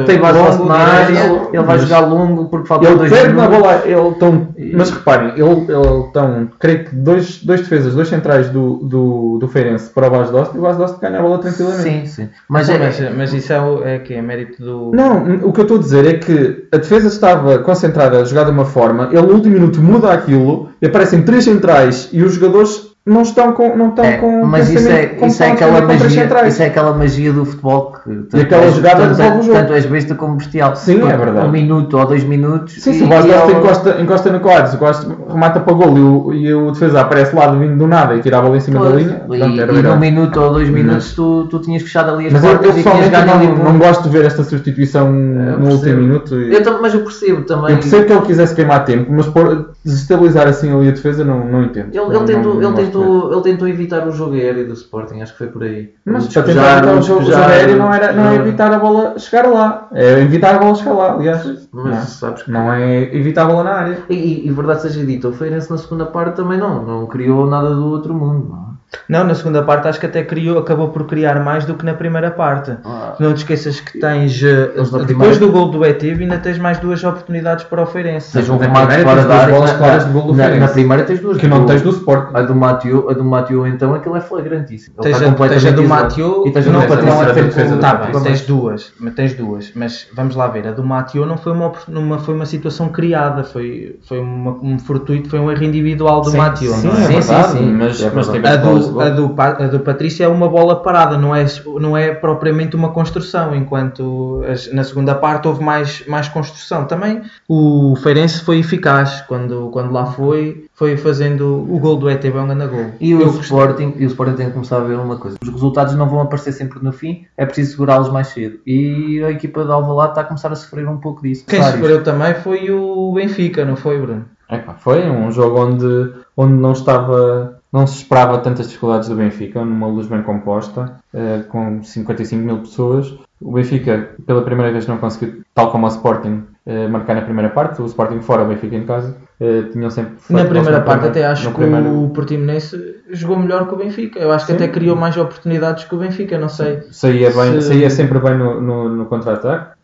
tem 0.05 0.19
base 0.19 0.39
longo, 0.39 0.65
na 0.65 0.75
área, 0.75 1.41
ele 1.53 1.63
vai 1.63 1.79
jogar 1.79 1.99
longo 2.01 2.45
porque 2.49 2.67
faltam 2.67 2.89
Ele 2.89 2.97
dois 2.99 3.11
perde 3.11 3.33
na 3.33 3.43
minutos. 3.47 3.59
bola, 3.61 3.81
ele 3.85 4.15
tão, 4.19 4.47
mas 4.73 4.89
reparem, 4.89 5.29
ele, 5.35 5.43
ele 5.43 6.03
tão, 6.13 6.49
creio 6.59 6.85
que 6.85 6.95
dois, 6.95 7.28
dois 7.37 7.61
defesas, 7.61 7.93
dois 7.93 8.07
centrais 8.07 8.49
do, 8.49 8.77
do, 8.77 9.37
do 9.39 9.47
Feirense 9.47 9.89
para 9.91 10.07
o 10.07 10.09
Bas 10.09 10.29
Dost 10.29 10.55
e 10.55 10.57
o 10.57 10.61
Bas 10.61 10.77
Dost 10.77 10.99
ganha 10.99 11.19
a 11.19 11.21
bola 11.21 11.37
tranquilamente. 11.39 11.81
Sim, 11.83 12.05
sim. 12.05 12.29
Mas, 12.47 12.67
Mas, 12.67 12.99
é, 12.99 13.05
mas, 13.09 13.15
mas 13.17 13.33
isso 13.33 13.53
é, 13.53 13.61
o- 13.61 13.83
é 13.83 13.99
que 13.99 14.13
é 14.13 14.21
mérito 14.21 14.61
do. 14.63 14.91
Não, 14.93 15.23
o 15.47 15.53
que 15.53 15.59
eu 15.59 15.63
estou 15.63 15.77
a 15.77 15.81
dizer 15.81 16.05
é 16.05 16.13
que 16.17 16.67
a 16.71 16.77
defesa 16.77 17.07
estava 17.07 17.59
concentrada 17.59 18.19
a 18.19 18.23
jogar 18.23 18.45
de 18.45 18.51
uma 18.51 18.65
forma, 18.65 19.09
ele 19.11 19.21
no 19.21 19.33
último 19.33 19.53
minuto 19.53 19.81
muda 19.81 20.11
aquilo 20.11 20.69
e 20.81 20.85
aparecem 20.87 21.21
três 21.23 21.43
centrais 21.43 22.09
e 22.11 22.23
os 22.23 22.33
jogadores 22.33 22.88
não 23.05 23.21
estão 23.23 23.53
com, 23.53 23.75
não 23.75 23.89
estão 23.89 24.05
É, 24.05 24.17
com 24.17 24.45
mas 24.45 24.69
isso 24.69 24.87
é, 24.87 25.17
isso, 25.25 25.41
é 25.41 25.51
aquela 25.51 25.81
magia, 25.81 26.09
centrais. 26.09 26.53
isso 26.53 26.61
é 26.61 26.65
aquela 26.67 26.93
magia 26.93 27.33
do 27.33 27.43
futebol 27.43 27.91
que 27.93 28.09
tanto 28.13 28.37
aquela 28.41 28.63
és- 28.65 28.75
jogada 28.75 28.95
tanto, 28.97 29.07
resolve 29.17 29.39
o 29.39 29.41
jogo. 29.43 29.57
tanto 29.57 29.73
és 29.73 29.85
besta 29.87 30.15
como 30.15 30.35
bestial. 30.35 30.75
Sim, 30.75 31.01
é 31.09 31.17
verdade. 31.17 31.47
Um 31.47 31.51
minuto 31.51 31.97
ou 31.97 32.05
dois 32.05 32.23
minutos. 32.23 32.73
Sim, 32.83 32.91
e- 32.91 32.93
se 32.95 33.03
o 33.03 33.05
e 33.05 33.09
Bastos 33.09 33.33
ele- 33.33 33.53
encosta, 33.53 34.01
encosta 34.01 34.29
no 34.31 34.39
quadro, 34.41 34.69
se 34.69 34.75
o 34.75 34.79
Bastos 34.79 35.11
remata 35.27 35.59
para 35.59 35.73
gol 35.73 35.97
e 35.97 36.01
o, 36.01 36.33
e 36.33 36.53
o 36.53 36.71
defesa 36.71 37.01
aparece 37.01 37.35
lá 37.35 37.47
vindo 37.51 37.77
do 37.77 37.87
nada 37.87 38.15
e 38.15 38.19
tira 38.21 38.37
a 38.37 38.41
bola 38.41 38.57
em 38.57 38.59
cima 38.59 38.79
da 38.83 38.91
Pois, 38.91 39.03
linha, 39.03 39.21
e, 39.27 39.77
e 39.79 39.81
num 39.81 39.97
minuto 39.99 40.39
ou 40.39 40.53
dois 40.53 40.69
minutos 40.69 41.13
tu, 41.15 41.47
tu 41.49 41.59
tinhas 41.59 41.81
fechado 41.81 42.11
ali 42.11 42.27
as 42.27 42.33
Mas 42.33 42.43
eu, 42.43 42.51
eu 42.51 42.59
portas 42.59 42.77
e 42.77 42.83
tinhas 42.83 42.97
pessoalmente 42.99 43.25
ganho 43.25 43.37
ali 43.39 43.47
não, 43.47 43.55
por- 43.55 43.63
não 43.73 43.79
gosto 43.79 44.03
de 44.03 44.09
ver 44.09 44.25
esta 44.25 44.43
substituição 44.43 45.11
no 45.11 45.45
percebo. 45.57 45.71
último 45.73 45.97
minuto. 45.97 46.35
e- 46.39 46.53
Eu 46.53 46.79
mas 46.81 46.93
eu 46.93 46.99
percebo 47.01 47.41
também. 47.41 47.71
Eu 47.71 47.77
percebo 47.77 48.05
que 48.05 48.13
ele 48.13 48.21
quisesse 48.21 48.53
queimar 48.53 48.85
tempo, 48.85 49.11
mas 49.11 49.25
por 49.25 49.69
desestabilizar 49.83 50.47
assim 50.47 50.71
ali 50.71 50.89
a 50.89 50.91
defesa 50.91 51.23
não, 51.23 51.43
não 51.45 51.63
entendo. 51.63 51.87
Ele, 51.93 51.97
Não- 52.05 52.13
ele, 52.13 52.23
tentou, 52.25 52.53
não- 52.55 52.61
ele, 52.73 52.88
tentou, 52.91 53.31
ele 53.33 53.41
tentou 53.41 53.67
evitar 53.67 54.07
o 54.07 54.11
jogo 54.11 54.33
aéreo 54.35 54.67
do 54.67 54.73
Sporting, 54.73 55.21
acho 55.21 55.31
que 55.33 55.37
foi 55.37 55.47
por 55.47 55.63
aí. 55.63 55.93
Mas 56.05 56.25
O 56.27 56.33
para 56.33 56.43
tentar 56.43 56.77
evitar 56.77 56.93
o 56.95 56.97
o 56.97 57.01
jogo, 57.01 57.33
aéreo 57.35 57.77
não, 57.77 57.93
era, 57.93 58.13
não 58.13 58.25
é 58.25 58.31
o- 58.31 58.35
evitar 58.41 58.73
a 58.73 58.79
bola 58.79 59.17
chegar 59.19 59.47
lá. 59.47 59.87
É 59.93 60.19
evitar 60.21 60.55
a 60.55 60.59
bola 60.59 60.75
chegar 60.75 60.93
lá, 60.93 61.13
aliás. 61.13 61.69
Mas 61.71 61.85
Não. 61.95 62.01
sabes 62.05 62.43
que. 62.43 62.51
Não 62.51 62.73
é 62.73 63.03
evitar 63.15 63.43
a 63.43 63.45
bola 63.47 63.63
na 63.63 63.71
área. 63.71 63.97
E, 64.09 64.47
e 64.47 64.51
verdade 64.51 64.81
seja 64.83 65.05
dita, 65.05 65.27
o 65.29 65.33
Feirense 65.33 65.69
na 65.71 65.77
segunda 65.77 66.05
parte 66.05 66.35
também 66.35 66.57
não, 66.57 66.83
não 66.85 67.05
criou 67.07 67.45
nada 67.47 67.73
do 67.73 67.85
outro 67.87 68.13
mundo. 68.13 68.47
Não. 68.49 68.68
É? 68.93 68.97
Não, 69.07 69.23
na 69.23 69.35
segunda 69.35 69.61
parte 69.63 69.87
acho 69.87 69.99
que 69.99 70.05
até 70.05 70.23
criou, 70.23 70.57
acabou 70.59 70.89
por 70.89 71.05
criar 71.05 71.39
mais 71.43 71.65
do 71.65 71.73
que 71.75 71.85
na 71.85 71.93
primeira 71.93 72.31
parte. 72.31 72.75
Ah. 72.83 73.15
Não 73.19 73.33
te 73.33 73.37
esqueças 73.37 73.79
que 73.79 73.99
tens, 73.99 74.41
eh, 74.43 74.71
Mas 74.77 74.91
na 74.91 74.99
depois 74.99 75.05
primeira- 75.05 75.37
do 75.39 75.51
gol 75.51 75.69
do 75.71 75.85
Etive, 75.85 76.23
ainda 76.23 76.37
tens 76.37 76.57
mais 76.57 76.79
duas 76.79 77.03
oportunidades 77.03 77.65
para 77.65 77.81
o 77.83 77.85
Feirense. 77.85 78.31
Seja 78.31 78.51
um 78.53 78.57
remate 78.57 78.87
primeira 78.87 79.03
fora 79.03 79.15
tens 79.17 79.27
da 79.27 79.33
duas 79.33 79.41
área. 79.43 79.53
bolas 79.55 79.71
na- 79.71 79.77
claras 79.77 80.05
de 80.05 80.11
gol 80.11 80.21
do 80.23 80.33
na, 80.33 80.43
Feirense. 80.43 80.59
na 80.61 80.67
primeira 80.73 81.03
tens 81.03 81.19
duas. 81.19 81.37
Que 81.37 81.47
não 81.47 81.59
do- 81.61 81.65
tens 81.67 81.81
do 81.81 81.89
Sport. 81.89 82.29
A 82.35 82.41
do 82.41 82.55
Mateo, 82.55 83.09
a 83.09 83.13
do 83.13 83.23
Mateo 83.23 83.67
então 83.67 83.93
aquilo 83.93 84.15
é 84.15 84.21
flagrantíssimo. 84.21 84.95
Ele 84.97 85.03
Tens 85.03 85.21
está 85.21 85.43
a, 85.45 85.47
tens 85.49 85.65
a 85.65 85.71
do. 85.71 85.83
Mateo, 85.87 86.43
E 86.47 86.51
tens 86.51 86.65
não, 86.67 86.81
do 86.81 86.87
Patrício, 86.87 87.05
não 87.15 87.23
é 87.23 87.33
defesa 87.33 87.75
do 87.75 87.81
tá 87.81 87.93
bem, 87.95 88.23
tens 88.23 88.41
duas, 88.41 88.91
mas 88.99 89.13
tens 89.13 89.33
duas, 89.33 89.71
mas 89.75 90.07
vamos 90.13 90.35
lá 90.35 90.47
ver, 90.47 90.67
a 90.67 90.71
do 90.71 90.83
Mateo 90.83 91.25
não 91.25 91.37
foi 91.37 91.51
uma, 91.53 91.71
numa, 91.87 92.19
foi 92.19 92.33
uma 92.35 92.45
situação 92.45 92.89
criada, 92.89 93.43
foi, 93.43 93.97
foi 94.07 94.19
uma, 94.19 94.51
um 94.61 94.77
fortuito, 94.79 95.29
foi 95.29 95.39
um 95.39 95.51
erro 95.51 95.63
individual 95.63 96.21
do 96.21 96.31
Sim, 96.31 96.37
Mateo, 96.37 96.71
sim, 96.73 96.87
não 96.87 96.97
é 96.97 97.03
é? 97.03 97.07
verdade, 97.07 97.59
mas, 97.61 98.01
É 98.01 98.11
mas 98.13 98.27
verdade. 98.27 98.31
teve 98.31 98.47
A 98.87 98.91
do, 98.91 99.01
a, 99.01 99.09
do, 99.09 99.29
Pa- 99.29 99.57
a 99.59 99.67
do 99.67 99.79
Patrício 99.79 100.23
é 100.23 100.27
uma 100.27 100.47
bola 100.47 100.81
parada, 100.81 101.17
não 101.17 101.35
é, 101.35 101.45
não 101.79 101.97
é 101.97 102.13
propriamente 102.13 102.75
uma 102.75 102.89
construção, 102.89 103.55
enquanto 103.55 104.41
as- 104.47 104.71
na 104.71 104.83
segunda 104.83 105.15
parte 105.15 105.47
houve 105.47 105.63
mais, 105.63 106.05
mais 106.07 106.27
construção. 106.27 106.85
Também 106.85 107.21
o 107.47 107.95
Feirense 108.01 108.41
foi 108.43 108.59
eficaz 108.59 109.21
quando, 109.27 109.69
quando 109.71 109.91
lá 109.91 110.05
foi, 110.07 110.65
foi 110.73 110.97
fazendo 110.97 111.65
o 111.69 111.79
gol 111.79 111.97
do 111.97 112.09
ETB, 112.09 112.37
um 112.39 112.47
grande 112.47 112.67
gol. 112.67 112.85
E 112.99 113.13
o, 113.15 113.21
Eu. 113.21 113.27
Sporting, 113.39 113.93
e 113.97 114.05
o 114.05 114.07
Sporting 114.07 114.33
tem 114.35 114.47
que 114.47 114.53
começar 114.53 114.77
a 114.77 114.81
ver 114.81 114.95
uma 114.97 115.17
coisa. 115.17 115.37
Os 115.41 115.49
resultados 115.49 115.95
não 115.95 116.07
vão 116.09 116.21
aparecer 116.21 116.51
sempre 116.53 116.79
no 116.81 116.91
fim, 116.91 117.25
é 117.37 117.45
preciso 117.45 117.71
segurá-los 117.71 118.09
mais 118.09 118.27
cedo. 118.27 118.59
E 118.65 119.21
a 119.23 119.31
equipa 119.31 119.63
de 119.63 119.71
Alvalade 119.71 120.11
está 120.11 120.21
a 120.21 120.25
começar 120.25 120.51
a 120.51 120.55
sofrer 120.55 120.87
um 120.87 120.97
pouco 120.97 121.21
disso. 121.21 121.45
Quem 121.47 121.61
sofreu 121.63 122.03
também 122.03 122.33
foi 122.35 122.71
o 122.71 123.13
Benfica, 123.13 123.65
não 123.65 123.75
foi, 123.75 123.99
Bruno? 123.99 124.25
Epá, 124.51 124.73
foi 124.73 125.07
um 125.07 125.31
jogo 125.31 125.59
onde, 125.63 126.11
onde 126.35 126.53
não 126.53 126.71
estava, 126.71 127.58
não 127.71 127.85
se 127.85 127.97
esperava 127.97 128.39
tantas 128.39 128.67
dificuldades 128.67 129.09
do 129.09 129.15
Benfica, 129.15 129.63
numa 129.63 129.87
luz 129.87 130.07
bem 130.07 130.23
composta, 130.23 130.95
eh, 131.13 131.43
com 131.47 131.83
55 131.83 132.43
mil 132.43 132.57
pessoas. 132.59 133.13
O 133.39 133.53
Benfica, 133.53 134.09
pela 134.25 134.41
primeira 134.41 134.71
vez, 134.71 134.87
não 134.87 134.97
conseguiu, 134.97 135.43
tal 135.53 135.71
como 135.71 135.85
o 135.85 135.89
Sporting, 135.89 136.45
eh, 136.65 136.87
marcar 136.87 137.13
na 137.13 137.21
primeira 137.21 137.49
parte. 137.49 137.79
O 137.81 137.85
Sporting 137.85 138.21
fora, 138.21 138.43
o 138.43 138.47
Benfica 138.47 138.75
em 138.75 138.85
casa. 138.85 139.15
eh, 139.39 139.69
tinham 139.71 139.89
sempre 139.89 140.15
Na 140.31 140.45
primeira 140.45 140.81
parte 140.81 141.05
até 141.05 141.25
acho 141.25 141.53
que 141.53 141.63
o 141.63 142.09
Portimonense 142.09 142.97
jogou 143.11 143.37
melhor 143.37 143.67
que 143.67 143.73
o 143.75 143.77
Benfica. 143.77 144.19
Eu 144.19 144.31
acho 144.31 144.47
que 144.47 144.51
até 144.51 144.67
criou 144.67 144.95
mais 144.95 145.15
oportunidades 145.15 145.85
que 145.85 145.95
o 145.95 145.99
Benfica, 145.99 146.37
não 146.39 146.49
sei. 146.49 146.81
Saía, 146.91 147.31
bem, 147.31 147.61
saía 147.61 147.89
sempre 147.89 148.19
bem 148.19 148.37
no, 148.37 148.59
no, 148.89 149.05
contra-ataque. 149.05 149.77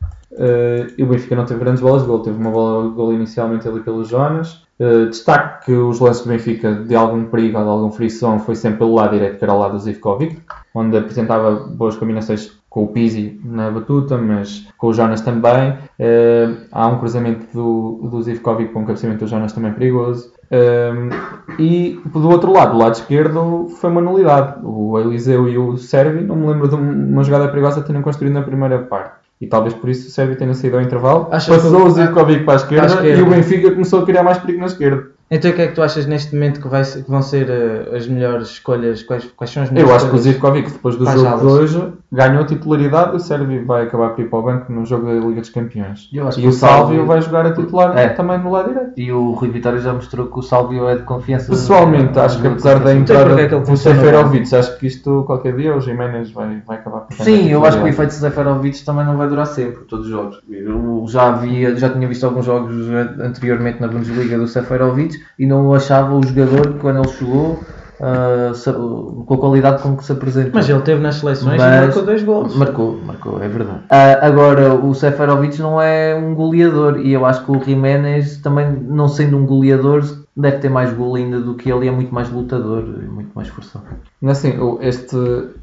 E 0.98 1.04
o 1.04 1.06
Benfica 1.06 1.36
não 1.36 1.46
teve 1.46 1.60
grandes 1.60 1.82
bolas 1.82 2.02
de 2.02 2.08
gol. 2.08 2.20
Teve 2.20 2.38
uma 2.38 2.52
bola 2.52 2.90
de 2.90 2.96
gol 2.96 3.14
inicialmente 3.14 3.68
ali 3.68 3.80
pelo 3.80 4.04
Jonas. 4.04 4.65
Eh, 4.78 5.06
destaque 5.06 5.66
que 5.66 5.72
os 5.72 6.00
lances 6.00 6.24
do 6.24 6.30
Benfica 6.30 6.74
de 6.74 6.96
algum 6.96 7.26
perigo 7.26 7.58
ou 7.58 7.64
de 7.64 7.70
algum 7.70 7.92
frição 7.92 8.40
foi 8.40 8.56
sempre 8.56 8.80
pelo 8.80 8.96
lado 8.96 9.12
direito, 9.12 9.38
que 9.38 9.44
era 9.44 9.54
o 9.54 9.60
lado 9.60 9.74
do 9.74 9.80
Zivkovic, 9.80 10.38
onde 10.74 10.98
apresentava 10.98 11.52
boas 11.56 11.96
combinações 11.96 12.52
com 12.70 12.84
o 12.84 12.88
Pizzi 12.88 13.40
na 13.46 13.72
batuta, 13.72 14.18
mas 14.18 14.68
com 14.78 14.88
o 14.88 14.94
Jonas 14.94 15.22
também. 15.22 15.78
Eh, 15.98 16.50
há 16.72 16.88
um 16.88 17.00
cruzamento 17.00 17.46
do, 17.54 18.10
do 18.10 18.22
Zivkovic 18.22 18.74
com 18.74 18.82
um 18.82 18.86
cabeceamento 18.86 19.24
do 19.24 19.30
Jonas 19.30 19.54
também 19.54 19.72
perigoso. 19.74 20.34
Um, 20.52 21.10
e 21.58 22.00
do 22.06 22.30
outro 22.30 22.52
lado, 22.52 22.74
do 22.74 22.78
lado 22.78 22.94
esquerdo, 22.94 23.68
foi 23.80 23.90
uma 23.90 24.02
nulidade. 24.02 24.60
O 24.64 25.00
Eliseu 25.00 25.50
e 25.50 25.58
o 25.58 25.78
Servi, 25.78 26.24
não 26.24 26.36
me 26.36 26.48
lembro 26.48 26.68
de 26.68 26.76
uma 26.76 27.24
jogada 27.24 27.48
perigosa 27.48 27.82
terem 27.82 28.02
construído 28.02 28.34
na 28.34 28.44
primeira 28.44 28.80
parte. 28.80 29.25
E 29.40 29.48
talvez 29.48 29.74
por 29.74 29.90
isso 29.90 30.08
o 30.08 30.12
Servi 30.12 30.36
tenha 30.36 30.54
saído 30.54 30.78
ao 30.78 30.82
intervalo. 30.84 31.28
Achas 31.32 31.62
passou 31.64 31.82
que- 31.82 31.88
o 31.88 31.90
Zivkovic 31.92 32.44
para 32.46 32.54
a 32.54 32.56
esquerda, 32.56 32.88
para 32.88 32.96
a 32.96 32.98
esquerda. 33.04 33.20
e 33.20 33.24
o 33.24 33.30
Benfica 33.30 33.72
começou 33.72 34.02
a 34.02 34.06
criar 34.06 34.24
mais 34.24 34.38
perigo 34.38 34.60
na 34.60 34.66
esquerda. 34.68 35.08
Então 35.32 35.50
o 35.50 35.54
que 35.56 35.62
é 35.64 35.68
que 35.68 35.74
tu 35.74 35.82
achas 35.82 36.06
neste 36.06 36.36
momento 36.36 36.62
que, 36.62 36.68
vai 36.68 36.84
que 36.84 37.10
vão 37.10 37.22
ser 37.24 37.50
eh, 37.50 37.96
as 37.98 38.06
melhores 38.08 38.48
escolhas? 38.50 39.02
Quais, 39.02 39.26
quais 39.36 39.50
são 39.52 39.64
as 39.64 39.70
Eu 39.70 39.74
melhores 39.74 39.96
acho 40.04 40.10
que 40.12 40.16
o? 40.16 40.20
Zivkovic, 40.20 40.72
depois 40.72 40.96
do 40.98 41.06
jogo 41.10 41.38
de 41.40 41.46
hoje, 41.46 41.94
ganhou 42.12 42.46
titularidade. 42.46 43.16
O 43.16 43.20
Servi 43.20 43.58
vai 43.58 43.84
acabar 43.86 44.10
por 44.12 44.22
ir 44.24 44.30
para 44.30 44.38
o 44.38 44.44
banco 44.44 44.72
no 44.72 44.86
jogo 44.86 45.08
da 45.08 45.14
Liga 45.14 45.42
dos 45.42 45.50
Campeões. 45.50 46.10
Eu 46.14 46.28
acho 46.28 46.38
E 46.38 46.44
que 46.44 46.48
o 46.48 46.52
o 46.52 46.54
Sálvio- 46.54 46.78
Sálvio 46.86 47.06
vai 47.08 47.22
jogar 47.24 47.46
a 47.48 47.54
titular 47.54 47.98
É. 47.98 48.10
também 48.10 48.38
no 48.38 48.52
lado 48.52 48.70
direito. 48.70 48.92
E 48.98 49.12
o 49.12 49.32
Rui 49.32 49.50
Vitória 49.50 49.80
já 49.80 49.94
mostrou 49.94 50.28
que 50.28 50.38
o 50.38 50.44
Sálvio 50.44 50.88
é 50.88 50.96
de 50.98 51.02
confiança. 51.02 51.50
Pessoalmente, 51.50 52.20
acho 52.20 52.40
que 52.40 52.48
apesar 52.48 52.80
da 52.80 52.94
entrada 52.94 53.42
é 53.42 53.48
do 53.48 53.76
Seferovic, 53.76 54.56
acho 54.56 54.78
que 54.78 54.86
isto 54.86 55.24
qualquer 55.26 55.56
dia 55.56 55.76
o 55.76 55.82
Jiménez 55.82 56.30
vai, 56.30 56.62
vai 56.68 56.78
acabar 56.78 57.00
por 57.00 57.14
Sim, 57.16 57.50
eu 57.50 57.66
acho 57.66 57.80
que 57.80 57.84
o 57.84 57.88
efeito 57.88 58.14
Seferovic 58.14 58.86
também 58.86 59.04
não 59.04 59.18
vai 59.18 59.28
durar 59.28 59.48
sempre, 59.48 59.86
todos 59.86 60.06
os 60.06 60.12
jogos. 60.12 60.40
Eu 60.48 61.04
já 61.08 61.30
havia, 61.30 61.76
já 61.76 61.90
tinha 61.90 62.08
visto 62.08 62.24
alguns 62.26 62.46
jogos 62.46 62.76
anteriormente 63.20 63.82
na 63.82 63.88
Bundesliga 63.88 64.38
do 64.38 64.46
Seferovic 64.48 65.15
e 65.38 65.46
não 65.46 65.74
achava 65.74 66.16
o 66.16 66.24
jogador 66.24 66.76
quando 66.80 67.00
ele 67.00 67.08
chegou 67.10 67.60
se- 68.54 68.74
com 68.74 69.34
a 69.34 69.38
qualidade 69.38 69.82
com 69.82 69.96
que 69.96 70.04
se 70.04 70.12
apresentou. 70.12 70.52
Mas 70.54 70.68
ele 70.70 70.82
teve 70.82 71.02
nas 71.02 71.16
seleções 71.16 71.62
Mas- 71.62 71.84
e 71.84 71.86
marcou 71.86 72.04
dois 72.04 72.24
gols. 72.24 72.56
Marcou, 72.56 73.00
marcou, 73.06 73.42
é 73.42 73.48
verdade. 73.48 73.80
Ah, 73.90 74.26
agora, 74.26 74.74
o 74.76 74.94
Seferovic 74.94 75.62
não 75.62 75.82
é 75.82 76.14
um 76.16 76.36
goleador 76.36 77.00
e 77.00 77.14
eu 77.14 77.26
acho 77.26 77.46
que 77.46 77.52
o 77.52 77.64
Jiménez, 77.64 78.38
também 78.38 78.68
não 78.88 79.08
sendo 79.08 79.38
um 79.38 79.46
goleador, 79.46 80.04
deve 80.38 80.58
ter 80.58 80.70
mais 80.70 80.92
gol 80.94 81.16
ainda 81.16 81.40
do 81.40 81.56
que 81.56 81.72
ele 81.72 81.88
é 81.88 81.92
muito 81.92 82.14
mais 82.14 82.30
lutador 82.30 82.84
e 83.02 83.06
muito 83.08 83.32
mais 83.34 83.48
forçado. 83.48 83.86
Assim, 84.26 84.54
este, 84.82 85.16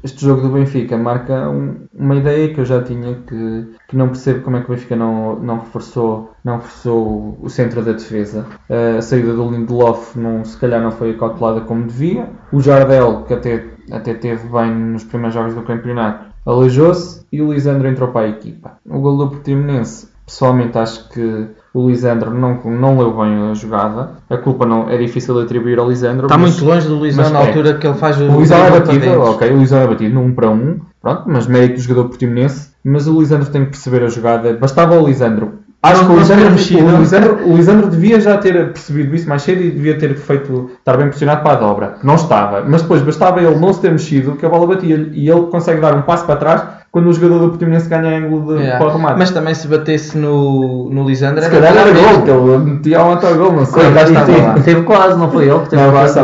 este 0.03 0.25
jogo 0.25 0.41
do 0.41 0.49
Benfica 0.49 0.97
marca 0.97 1.49
um- 1.49 1.85
uma 1.93 2.15
ideia 2.15 2.53
que 2.53 2.59
eu 2.59 2.65
já 2.65 2.81
tinha 2.81 3.15
que, 3.27 3.67
que 3.87 3.95
não 3.95 4.07
percebo 4.07 4.41
como 4.41 4.57
é 4.57 4.61
que 4.61 4.71
o 4.71 4.73
Benfica 4.73 4.95
não, 4.95 5.35
não, 5.39 5.59
reforçou, 5.59 6.31
não 6.43 6.55
reforçou 6.57 7.37
o 7.41 7.49
centro 7.49 7.83
da 7.83 7.91
defesa. 7.91 8.45
A 8.97 9.01
saída 9.01 9.33
do 9.33 9.49
Lindelof 9.49 10.17
não, 10.17 10.43
se 10.43 10.57
calhar 10.57 10.81
não 10.81 10.91
foi 10.91 11.11
acautelada 11.11 11.61
como 11.61 11.85
devia. 11.85 12.29
O 12.51 12.59
Jardel, 12.61 13.23
que 13.27 13.33
até, 13.33 13.65
até 13.91 14.13
teve 14.13 14.47
bem 14.47 14.73
nos 14.73 15.03
primeiros 15.03 15.33
jogos 15.35 15.53
do 15.53 15.61
campeonato, 15.61 16.33
aleijou-se 16.45 17.25
e 17.31 17.41
o 17.41 17.53
Lisandro 17.53 17.87
entrou 17.87 18.09
para 18.09 18.25
a 18.25 18.29
equipa. 18.29 18.77
O 18.85 18.99
gol 18.99 19.17
do 19.17 19.27
Portimonense, 19.29 20.09
pessoalmente 20.33 20.77
acho 20.77 21.09
que 21.09 21.45
o 21.73 21.87
Lisandro 21.87 22.33
não, 22.33 22.59
não 22.65 22.97
leu 22.97 23.15
bem 23.15 23.51
a 23.51 23.53
jogada. 23.53 24.09
A 24.29 24.37
culpa 24.37 24.65
não 24.65 24.89
é 24.89 24.97
difícil 24.97 25.35
de 25.35 25.43
atribuir 25.43 25.77
ao 25.77 25.87
Lisandro. 25.87 26.25
Está 26.25 26.37
mas- 26.37 26.51
muito 26.59 26.65
longe 26.65 26.87
do 26.87 26.99
mas 26.99 27.31
na 27.31 27.39
é. 27.39 27.47
altura 27.47 27.73
que 27.75 27.85
ele 27.87 27.95
faz 27.97 28.19
o 28.19 28.23
o 28.25 28.35
Luizão 28.37 28.57
é 28.65 28.71
batido, 28.71 29.21
ok, 29.21 29.51
o 29.51 29.57
Luizão 29.57 29.79
é 29.79 29.87
batido 29.87 30.15
num 30.15 30.33
para 30.33 30.49
um, 30.49 30.79
pronto, 31.01 31.23
mas 31.27 31.45
mérito 31.47 31.75
do 31.75 31.81
jogador 31.81 32.09
portimonense, 32.09 32.71
mas 32.83 33.07
o 33.07 33.19
Lisandro 33.19 33.49
tem 33.49 33.63
que 33.65 33.71
perceber 33.71 34.03
a 34.03 34.09
jogada, 34.09 34.53
bastava 34.53 34.99
o 34.99 35.05
Lisandro. 35.07 35.59
Acho 35.81 36.01
Não- 36.03 36.07
que 36.09 36.15
o 36.15 36.19
Lisandro, 36.19 36.45
o, 36.47 36.99
Lisandro, 36.99 37.49
o 37.49 37.57
Lisandro 37.57 37.89
devia 37.89 38.19
já 38.21 38.37
ter 38.37 38.53
percebido 38.71 39.13
isso 39.15 39.27
mais 39.27 39.41
cedo 39.41 39.61
e 39.61 39.69
devia 39.69 39.97
ter 39.97 40.15
feito, 40.15 40.71
estar 40.79 40.95
bem 40.95 41.07
posicionado 41.07 41.43
para 41.43 41.51
a 41.51 41.55
dobra. 41.55 41.95
Não 42.03 42.15
estava, 42.15 42.63
mas 42.65 42.81
depois 42.81 43.01
bastava 43.01 43.41
ele 43.41 43.55
não 43.59 43.73
se 43.73 43.81
ter 43.81 43.91
mexido 43.91 44.35
que 44.37 44.45
a 44.45 44.49
bola 44.49 44.65
batia 44.67 45.09
e 45.11 45.29
ele 45.29 45.41
consegue 45.47 45.81
dar 45.81 45.93
um 45.93 46.01
passo 46.03 46.25
para 46.25 46.37
trás 46.37 46.63
quando 46.93 47.07
o 47.07 47.13
jogador 47.13 47.39
do 47.39 47.49
Portimonense 47.49 47.89
ganha 47.89 48.19
ângulo 48.19 48.55
de, 48.55 48.61
Yeah. 48.61 48.77
para 48.77 48.93
o 48.93 48.97
remate. 48.97 49.17
Mas 49.17 49.31
também 49.31 49.55
se 49.55 49.67
batesse 49.67 50.15
no, 50.15 50.91
no 50.91 51.07
Lisandro 51.07 51.41
se 51.41 51.47
era 51.47 51.59
calhar 51.59 51.75
era 51.75 51.91
gol, 51.91 52.21
que 52.21 52.29
ele 52.29 52.57
metia 52.71 53.01
um 53.01 53.09
autogol, 53.09 53.51
não 53.51 53.65
sei. 53.65 53.83
Coitado, 53.83 53.95
Mas 53.95 54.09
estava 54.09 54.37
lá. 54.37 54.57
E 54.59 54.61
teve 54.61 54.83
quase, 54.83 55.17
não 55.17 55.31
foi 55.31 55.49
ele 55.49 55.59
que 55.61 55.69
teve 55.71 55.81
Não, 55.81 55.89
foi 55.89 55.99
quase. 55.99 56.19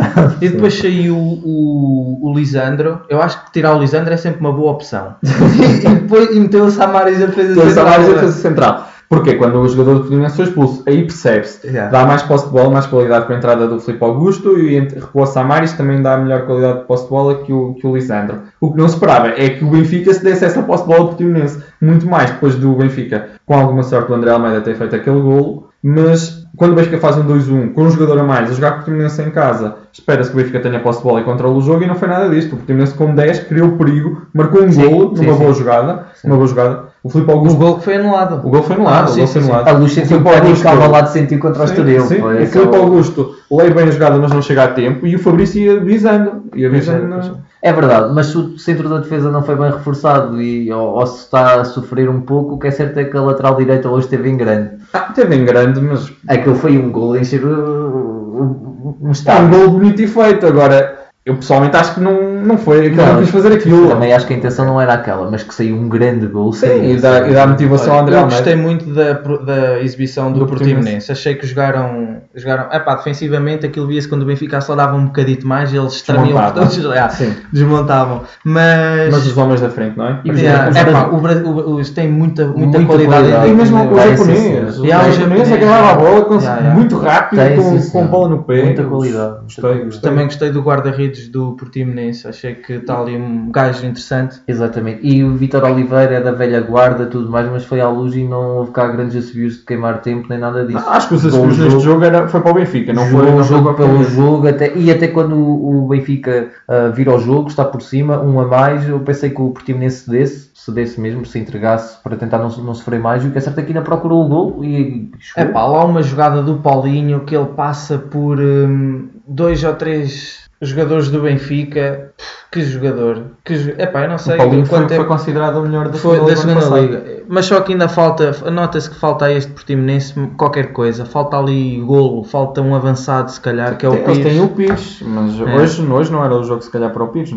Ah. 0.00 0.32
E 0.40 0.48
depois 0.48 0.78
saiu 0.78 1.16
o, 1.16 2.18
o 2.22 2.34
Lisandro. 2.34 3.02
Eu 3.10 3.20
acho 3.20 3.44
que 3.44 3.52
tirar 3.52 3.76
o 3.76 3.78
Lisandro 3.78 4.14
é 4.14 4.16
sempre 4.16 4.40
uma 4.40 4.52
boa 4.52 4.72
opção. 4.72 5.16
e, 5.22 5.86
depois, 5.86 6.34
e 6.34 6.40
meteu 6.40 6.64
o 6.64 6.70
Samaris 6.70 7.22
a 7.22 7.26
defesa 7.26 7.60
o 7.60 7.64
central. 7.66 7.74
Samaris 7.74 8.08
é 8.08 8.14
defesa 8.14 8.32
central. 8.32 8.88
Porque 9.08 9.34
quando 9.34 9.60
o 9.60 9.68
jogador 9.68 9.94
do 9.94 10.00
Portimonense 10.00 10.36
foi 10.36 10.44
expulso, 10.46 10.82
aí 10.86 11.02
percebe-se. 11.02 11.66
Yeah. 11.66 11.90
Dá 11.90 12.04
mais 12.04 12.22
posse 12.22 12.46
de 12.46 12.52
bola, 12.52 12.70
mais 12.70 12.86
qualidade 12.86 13.26
com 13.26 13.32
a 13.32 13.36
entrada 13.36 13.68
do 13.68 13.78
Filipe 13.78 14.04
Augusto 14.04 14.58
e 14.58 14.76
entre- 14.76 14.98
recua 14.98 15.22
o 15.22 15.26
Samaris 15.26 15.72
também 15.74 16.02
dá 16.02 16.16
melhor 16.16 16.42
qualidade 16.46 16.80
de 16.80 16.84
posse 16.86 17.04
de 17.04 17.10
bola 17.10 17.34
que 17.42 17.52
o, 17.52 17.74
que 17.74 17.86
o 17.86 17.94
Lisandro. 17.94 18.40
O 18.60 18.72
que 18.72 18.78
não 18.78 18.88
se 18.88 18.94
esperava 18.94 19.28
é 19.28 19.48
que 19.50 19.64
o 19.64 19.68
Benfica 19.70 20.12
se 20.12 20.24
desse 20.24 20.44
essa 20.44 20.62
posse 20.62 20.82
de 20.82 20.88
bola 20.88 21.00
ao 21.02 21.08
Portimonense. 21.08 21.62
Muito 21.80 22.06
mais 22.06 22.30
depois 22.30 22.56
do 22.56 22.74
Benfica, 22.74 23.28
com 23.46 23.54
alguma 23.54 23.82
sorte 23.84 24.08
do 24.08 24.14
André 24.14 24.30
Almeida 24.30 24.60
ter 24.60 24.74
feito 24.74 24.96
aquele 24.96 25.20
golo, 25.20 25.68
mas 25.82 26.44
quando 26.56 26.72
o 26.72 26.74
Benfica 26.74 26.98
faz 26.98 27.16
um 27.18 27.22
2-1 27.24 27.74
com 27.74 27.82
um 27.82 27.90
jogador 27.90 28.18
a 28.18 28.24
mais 28.24 28.50
a 28.50 28.54
jogar 28.54 28.70
com 28.70 28.76
o 28.76 28.84
Portimonense 28.84 29.22
em 29.22 29.30
casa, 29.30 29.76
espera-se 29.92 30.30
que 30.30 30.36
o 30.36 30.40
Benfica 30.40 30.58
tenha 30.58 30.80
posse 30.80 30.98
de 30.98 31.04
bola 31.04 31.20
e 31.20 31.24
controle 31.24 31.56
o 31.56 31.60
jogo 31.60 31.84
e 31.84 31.86
não 31.86 31.94
foi 31.94 32.08
nada 32.08 32.28
disto. 32.28 32.54
O 32.54 32.56
Portimonense 32.56 32.94
com 32.94 33.14
10 33.14 33.40
criou 33.40 33.72
perigo, 33.72 34.22
marcou 34.34 34.62
um 34.64 34.72
Sim, 34.72 34.82
golo 34.88 35.16
sim, 35.16 35.22
numa 35.22 35.34
sim. 35.36 35.42
boa 35.44 35.52
jogada. 35.54 36.06
Sim. 36.14 36.26
Uma 36.28 36.36
boa 36.36 36.48
jogada. 36.48 36.84
O 37.06 37.10
Filipe 37.10 37.30
O 37.30 37.34
Augusto. 37.34 37.58
gol 37.58 37.76
que 37.78 37.84
foi 37.84 37.96
anulado. 37.96 38.46
O 38.46 38.50
gol 38.50 38.62
foi 38.64 38.74
anulado. 38.76 39.02
Ah, 39.02 39.04
o 39.04 39.08
sim, 39.08 39.18
gol 39.20 39.26
sim, 39.28 39.32
foi 39.34 39.42
sim. 39.42 39.48
anulado. 39.50 39.68
A 39.68 39.72
luz 39.78 39.92
sentiu 39.92 40.18
O 40.18 40.22
pânico 40.22 40.46
estava 40.52 40.86
lá 40.88 41.00
de 41.02 41.10
sentir 41.12 41.38
contra 41.38 41.62
o 41.62 41.66
Sim, 41.66 41.72
Estoril. 41.72 42.02
sim. 42.02 42.20
O 42.20 42.46
Filipe 42.46 42.76
Augusto 42.76 43.36
lê 43.50 43.70
bem 43.70 43.84
a 43.84 43.90
jogada, 43.92 44.18
mas 44.18 44.32
não 44.32 44.42
chega 44.42 44.64
a 44.64 44.68
tempo. 44.68 45.06
E 45.06 45.14
o 45.14 45.18
Fabrício 45.20 45.60
ia 45.60 45.76
avisando. 45.80 46.42
Ia 46.54 46.66
é, 46.66 46.98
na- 46.98 47.34
É 47.62 47.72
verdade, 47.72 48.12
mas 48.12 48.26
se 48.26 48.36
o 48.38 48.58
centro 48.58 48.88
da 48.88 48.98
defesa 48.98 49.30
não 49.30 49.42
foi 49.42 49.54
bem 49.54 49.70
reforçado 49.70 50.42
e, 50.42 50.70
ou, 50.72 50.94
ou 50.98 51.06
se 51.06 51.24
está 51.24 51.60
a 51.60 51.64
sofrer 51.64 52.08
um 52.08 52.20
pouco, 52.22 52.54
o 52.54 52.58
que 52.58 52.66
é 52.66 52.70
certo 52.72 52.98
é 52.98 53.04
que 53.04 53.16
a 53.16 53.20
lateral 53.22 53.54
direita 53.56 53.88
hoje 53.88 54.06
esteve 54.06 54.28
em 54.28 54.36
grande. 54.36 54.70
Ah, 54.92 55.12
teve 55.14 55.34
em 55.36 55.44
grande, 55.44 55.80
mas 55.80 56.12
Aquilo 56.28 56.56
foi 56.56 56.76
um 56.76 56.90
gol 56.90 57.16
encher 57.16 57.44
o, 57.44 57.48
o, 57.50 58.96
um 59.00 59.12
é 59.26 59.40
um 59.40 59.50
gol 59.50 59.70
bonito 59.70 60.02
e 60.02 60.06
feito. 60.06 60.46
Agora, 60.46 61.06
eu 61.24 61.36
pessoalmente 61.36 61.76
acho 61.76 61.94
que 61.94 62.00
não, 62.00 62.35
não 62.46 62.58
foi. 62.58 62.90
Que 62.90 62.96
Não, 62.96 63.06
não 63.14 63.20
quis 63.20 63.30
fazer 63.30 63.52
aquilo. 63.52 63.88
Também 63.88 64.12
acho 64.12 64.26
que 64.26 64.34
a 64.34 64.36
intenção 64.36 64.64
não 64.64 64.80
era 64.80 64.94
aquela, 64.94 65.30
mas 65.30 65.42
que 65.42 65.54
saiu 65.54 65.76
um 65.76 65.88
grande 65.88 66.26
gol. 66.26 66.52
Sim, 66.52 66.92
e 66.92 66.96
dá, 66.96 67.28
e 67.28 67.34
dá 67.34 67.46
motivação 67.46 67.94
ao 67.94 68.00
André 68.00 68.16
Eu 68.18 68.24
gostei 68.24 68.56
muito 68.56 68.86
da, 68.92 69.12
da 69.12 69.80
exibição 69.82 70.32
do, 70.32 70.40
Do 70.40 70.46
Portimonense. 70.46 71.10
Achei 71.12 71.34
que 71.34 71.46
jogaram, 71.46 72.18
jogaram 72.34 72.72
epá, 72.72 72.94
defensivamente 72.94 73.66
aquilo 73.66 73.86
via-se 73.86 74.08
quando 74.08 74.22
o 74.22 74.26
Benfica 74.26 74.58
acelerava 74.58 74.96
um 74.96 75.06
bocadito 75.06 75.46
mais, 75.46 75.72
eles 75.72 76.02
Desmontavam. 76.02 76.52
todos, 76.52 76.84
é, 76.94 77.08
Sim. 77.10 77.34
desmontavam. 77.52 78.22
Mas, 78.44 79.10
Mas 79.12 79.26
os 79.26 79.36
homens 79.36 79.60
da 79.60 79.68
frente, 79.70 79.96
não 79.96 80.06
é? 80.06 80.20
E 80.24 80.30
os 80.30 80.40
Yeah, 80.40 80.70
os 80.70 80.76
epá, 80.76 81.06
o, 81.08 81.20
Bra- 81.20 81.34
o, 81.44 81.76
o, 81.80 81.84
tem 81.84 82.08
muita, 82.10 82.46
muita, 82.46 82.78
Muita 82.78 82.84
qualidade. 82.84 83.22
qualidade. 83.28 83.48
E 83.50 83.54
mesmo 83.54 83.76
o 83.76 83.96
japonês. 83.96 84.20
sim, 84.20 84.58
O 84.60 84.72
sim. 84.72 84.86
Yeah, 84.86 85.08
o 85.08 85.12
japonês 85.12 85.48
japonês, 85.48 85.52
agarrava 85.52 85.90
a 85.90 85.94
bola 85.94 86.24
com- 86.24 86.34
yeah, 86.36 86.56
yeah. 86.60 86.74
muito 86.74 86.98
rápido, 86.98 87.38
Tem, 87.40 87.56
com, 87.56 87.80
sim, 87.80 87.90
com 87.90 88.06
bola 88.06 88.28
no 88.28 88.42
pé. 88.44 88.62
Muita 88.64 88.84
qualidade, 88.84 89.36
Gostei, 89.44 89.84
gostei. 89.84 90.10
Também 90.10 90.24
gostei 90.26 90.50
do 90.50 90.60
guarda-redes 90.62 91.28
do 91.28 91.52
Portimonense. 91.56 92.28
Achei 92.36 92.54
que 92.54 92.74
está 92.74 93.00
ali 93.00 93.16
um 93.16 93.50
gajo 93.50 93.86
interessante. 93.86 94.40
Exatamente. 94.46 95.00
E 95.02 95.24
o 95.24 95.34
Vitor 95.34 95.64
Oliveira 95.64 96.16
é 96.16 96.20
da 96.20 96.32
velha 96.32 96.60
guarda 96.60 97.06
tudo 97.06 97.30
mais, 97.30 97.50
mas 97.50 97.64
foi 97.64 97.80
à 97.80 97.88
luz 97.88 98.14
e 98.14 98.22
não 98.22 98.58
houve 98.58 98.72
cá 98.72 98.88
grandes 98.88 99.16
assobios 99.16 99.58
de 99.58 99.64
queimar 99.64 100.02
tempo 100.02 100.26
nem 100.28 100.38
nada 100.38 100.66
disso. 100.66 100.84
Acho 100.86 101.08
que 101.08 101.14
os 101.14 101.24
assuntos 101.24 101.58
neste 101.58 101.80
jogo 101.80 102.04
era, 102.04 102.28
foi 102.28 102.40
para 102.40 102.50
o 102.50 102.54
Benfica, 102.54 102.92
não 102.92 103.06
foi, 103.06 103.26
o 103.32 103.42
jogo 103.42 103.74
pelo 103.74 104.04
jogo 104.04 104.48
até, 104.48 104.76
e 104.76 104.90
até 104.90 105.08
quando 105.08 105.36
o 105.36 105.86
Benfica 105.88 106.50
ah, 106.68 106.88
vira 106.88 107.10
ao 107.10 107.20
jogo, 107.20 107.48
está 107.48 107.64
por 107.64 107.80
cima, 107.80 108.20
um 108.20 108.38
a 108.38 108.46
mais, 108.46 108.86
eu 108.88 109.00
pensei 109.00 109.30
que 109.30 109.40
o 109.40 109.50
Portimonense 109.50 110.04
cedesse, 110.04 110.50
cedesse 110.54 111.00
mesmo, 111.00 111.24
se 111.24 111.38
entregasse 111.38 112.02
para 112.02 112.16
tentar 112.16 112.38
não, 112.38 112.48
não 112.48 112.74
sofrer 112.74 113.00
mais, 113.00 113.24
e 113.24 113.28
o 113.28 113.30
que 113.30 113.38
é 113.38 113.40
certo 113.40 113.58
é 113.58 113.62
que 113.62 113.68
ainda 113.68 113.82
procurou 113.82 114.24
o 114.24 114.28
gol 114.28 114.64
e 114.64 115.10
É 115.36 115.44
pá, 115.44 115.64
lá 115.66 115.84
uma 115.84 116.02
jogada 116.02 116.42
do 116.42 116.56
Paulinho 116.58 117.20
que 117.20 117.34
ele 117.34 117.46
passa 117.56 117.98
por 117.98 118.38
hum, 118.38 119.08
dois 119.26 119.62
ou 119.64 119.74
três 119.74 120.45
jogadores 120.60 121.08
do 121.10 121.20
Benfica. 121.22 122.12
Que 122.50 122.62
jogador! 122.62 123.22
Que 123.44 123.56
jo... 123.56 123.70
Epá, 123.76 124.04
eu 124.04 124.08
não 124.10 124.18
sei 124.18 124.34
O 124.34 124.38
Paulinho 124.38 124.64
foi, 124.64 124.78
quanto 124.78 124.94
foi 124.94 125.04
considerado 125.04 125.56
o 125.56 125.62
melhor 125.62 125.88
da 125.88 125.98
foi 125.98 126.18
da 126.24 126.36
segunda 126.36 126.80
liga. 126.80 127.22
Mas 127.28 127.44
só 127.46 127.60
que 127.60 127.72
ainda 127.72 127.88
falta, 127.88 128.32
nota-se 128.50 128.88
que 128.88 128.96
falta 128.96 129.26
a 129.26 129.32
este 129.32 129.50
Portimonense 129.52 130.14
qualquer 130.36 130.72
coisa. 130.72 131.04
Falta 131.04 131.36
ali 131.36 131.80
golo, 131.80 132.22
falta 132.24 132.62
um 132.62 132.74
avançado 132.74 133.30
se 133.30 133.40
calhar, 133.40 133.76
que 133.76 133.84
é 133.84 133.88
o 133.88 133.94
Eles 133.94 134.04
têm 134.06 134.22
Pires. 134.22 134.40
o 134.40 134.48
Pires, 134.48 135.02
mas 135.04 135.40
É. 135.40 135.56
hoje, 135.56 135.82
hoje 135.82 136.12
não 136.12 136.24
era 136.24 136.34
o 136.34 136.44
jogo 136.44 136.62
se 136.62 136.70
calhar 136.70 136.90
para 136.90 137.02
o 137.04 137.08
Pires. 137.08 137.34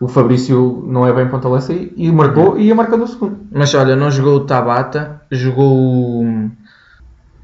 O 0.00 0.06
Fabrício 0.06 0.84
não 0.86 1.06
é 1.06 1.12
bem 1.12 1.26
ponta 1.28 1.48
lança 1.48 1.72
e 1.72 1.92
e 1.96 2.12
marcou 2.12 2.58
e 2.58 2.66
ia 2.66 2.74
marcar 2.74 2.96
do 2.96 3.06
segundo. 3.06 3.38
Mas 3.50 3.74
olha, 3.74 3.96
não 3.96 4.10
jogou 4.10 4.36
o 4.36 4.40
Tabata, 4.40 5.22
jogou 5.30 5.72
o, 6.22 6.50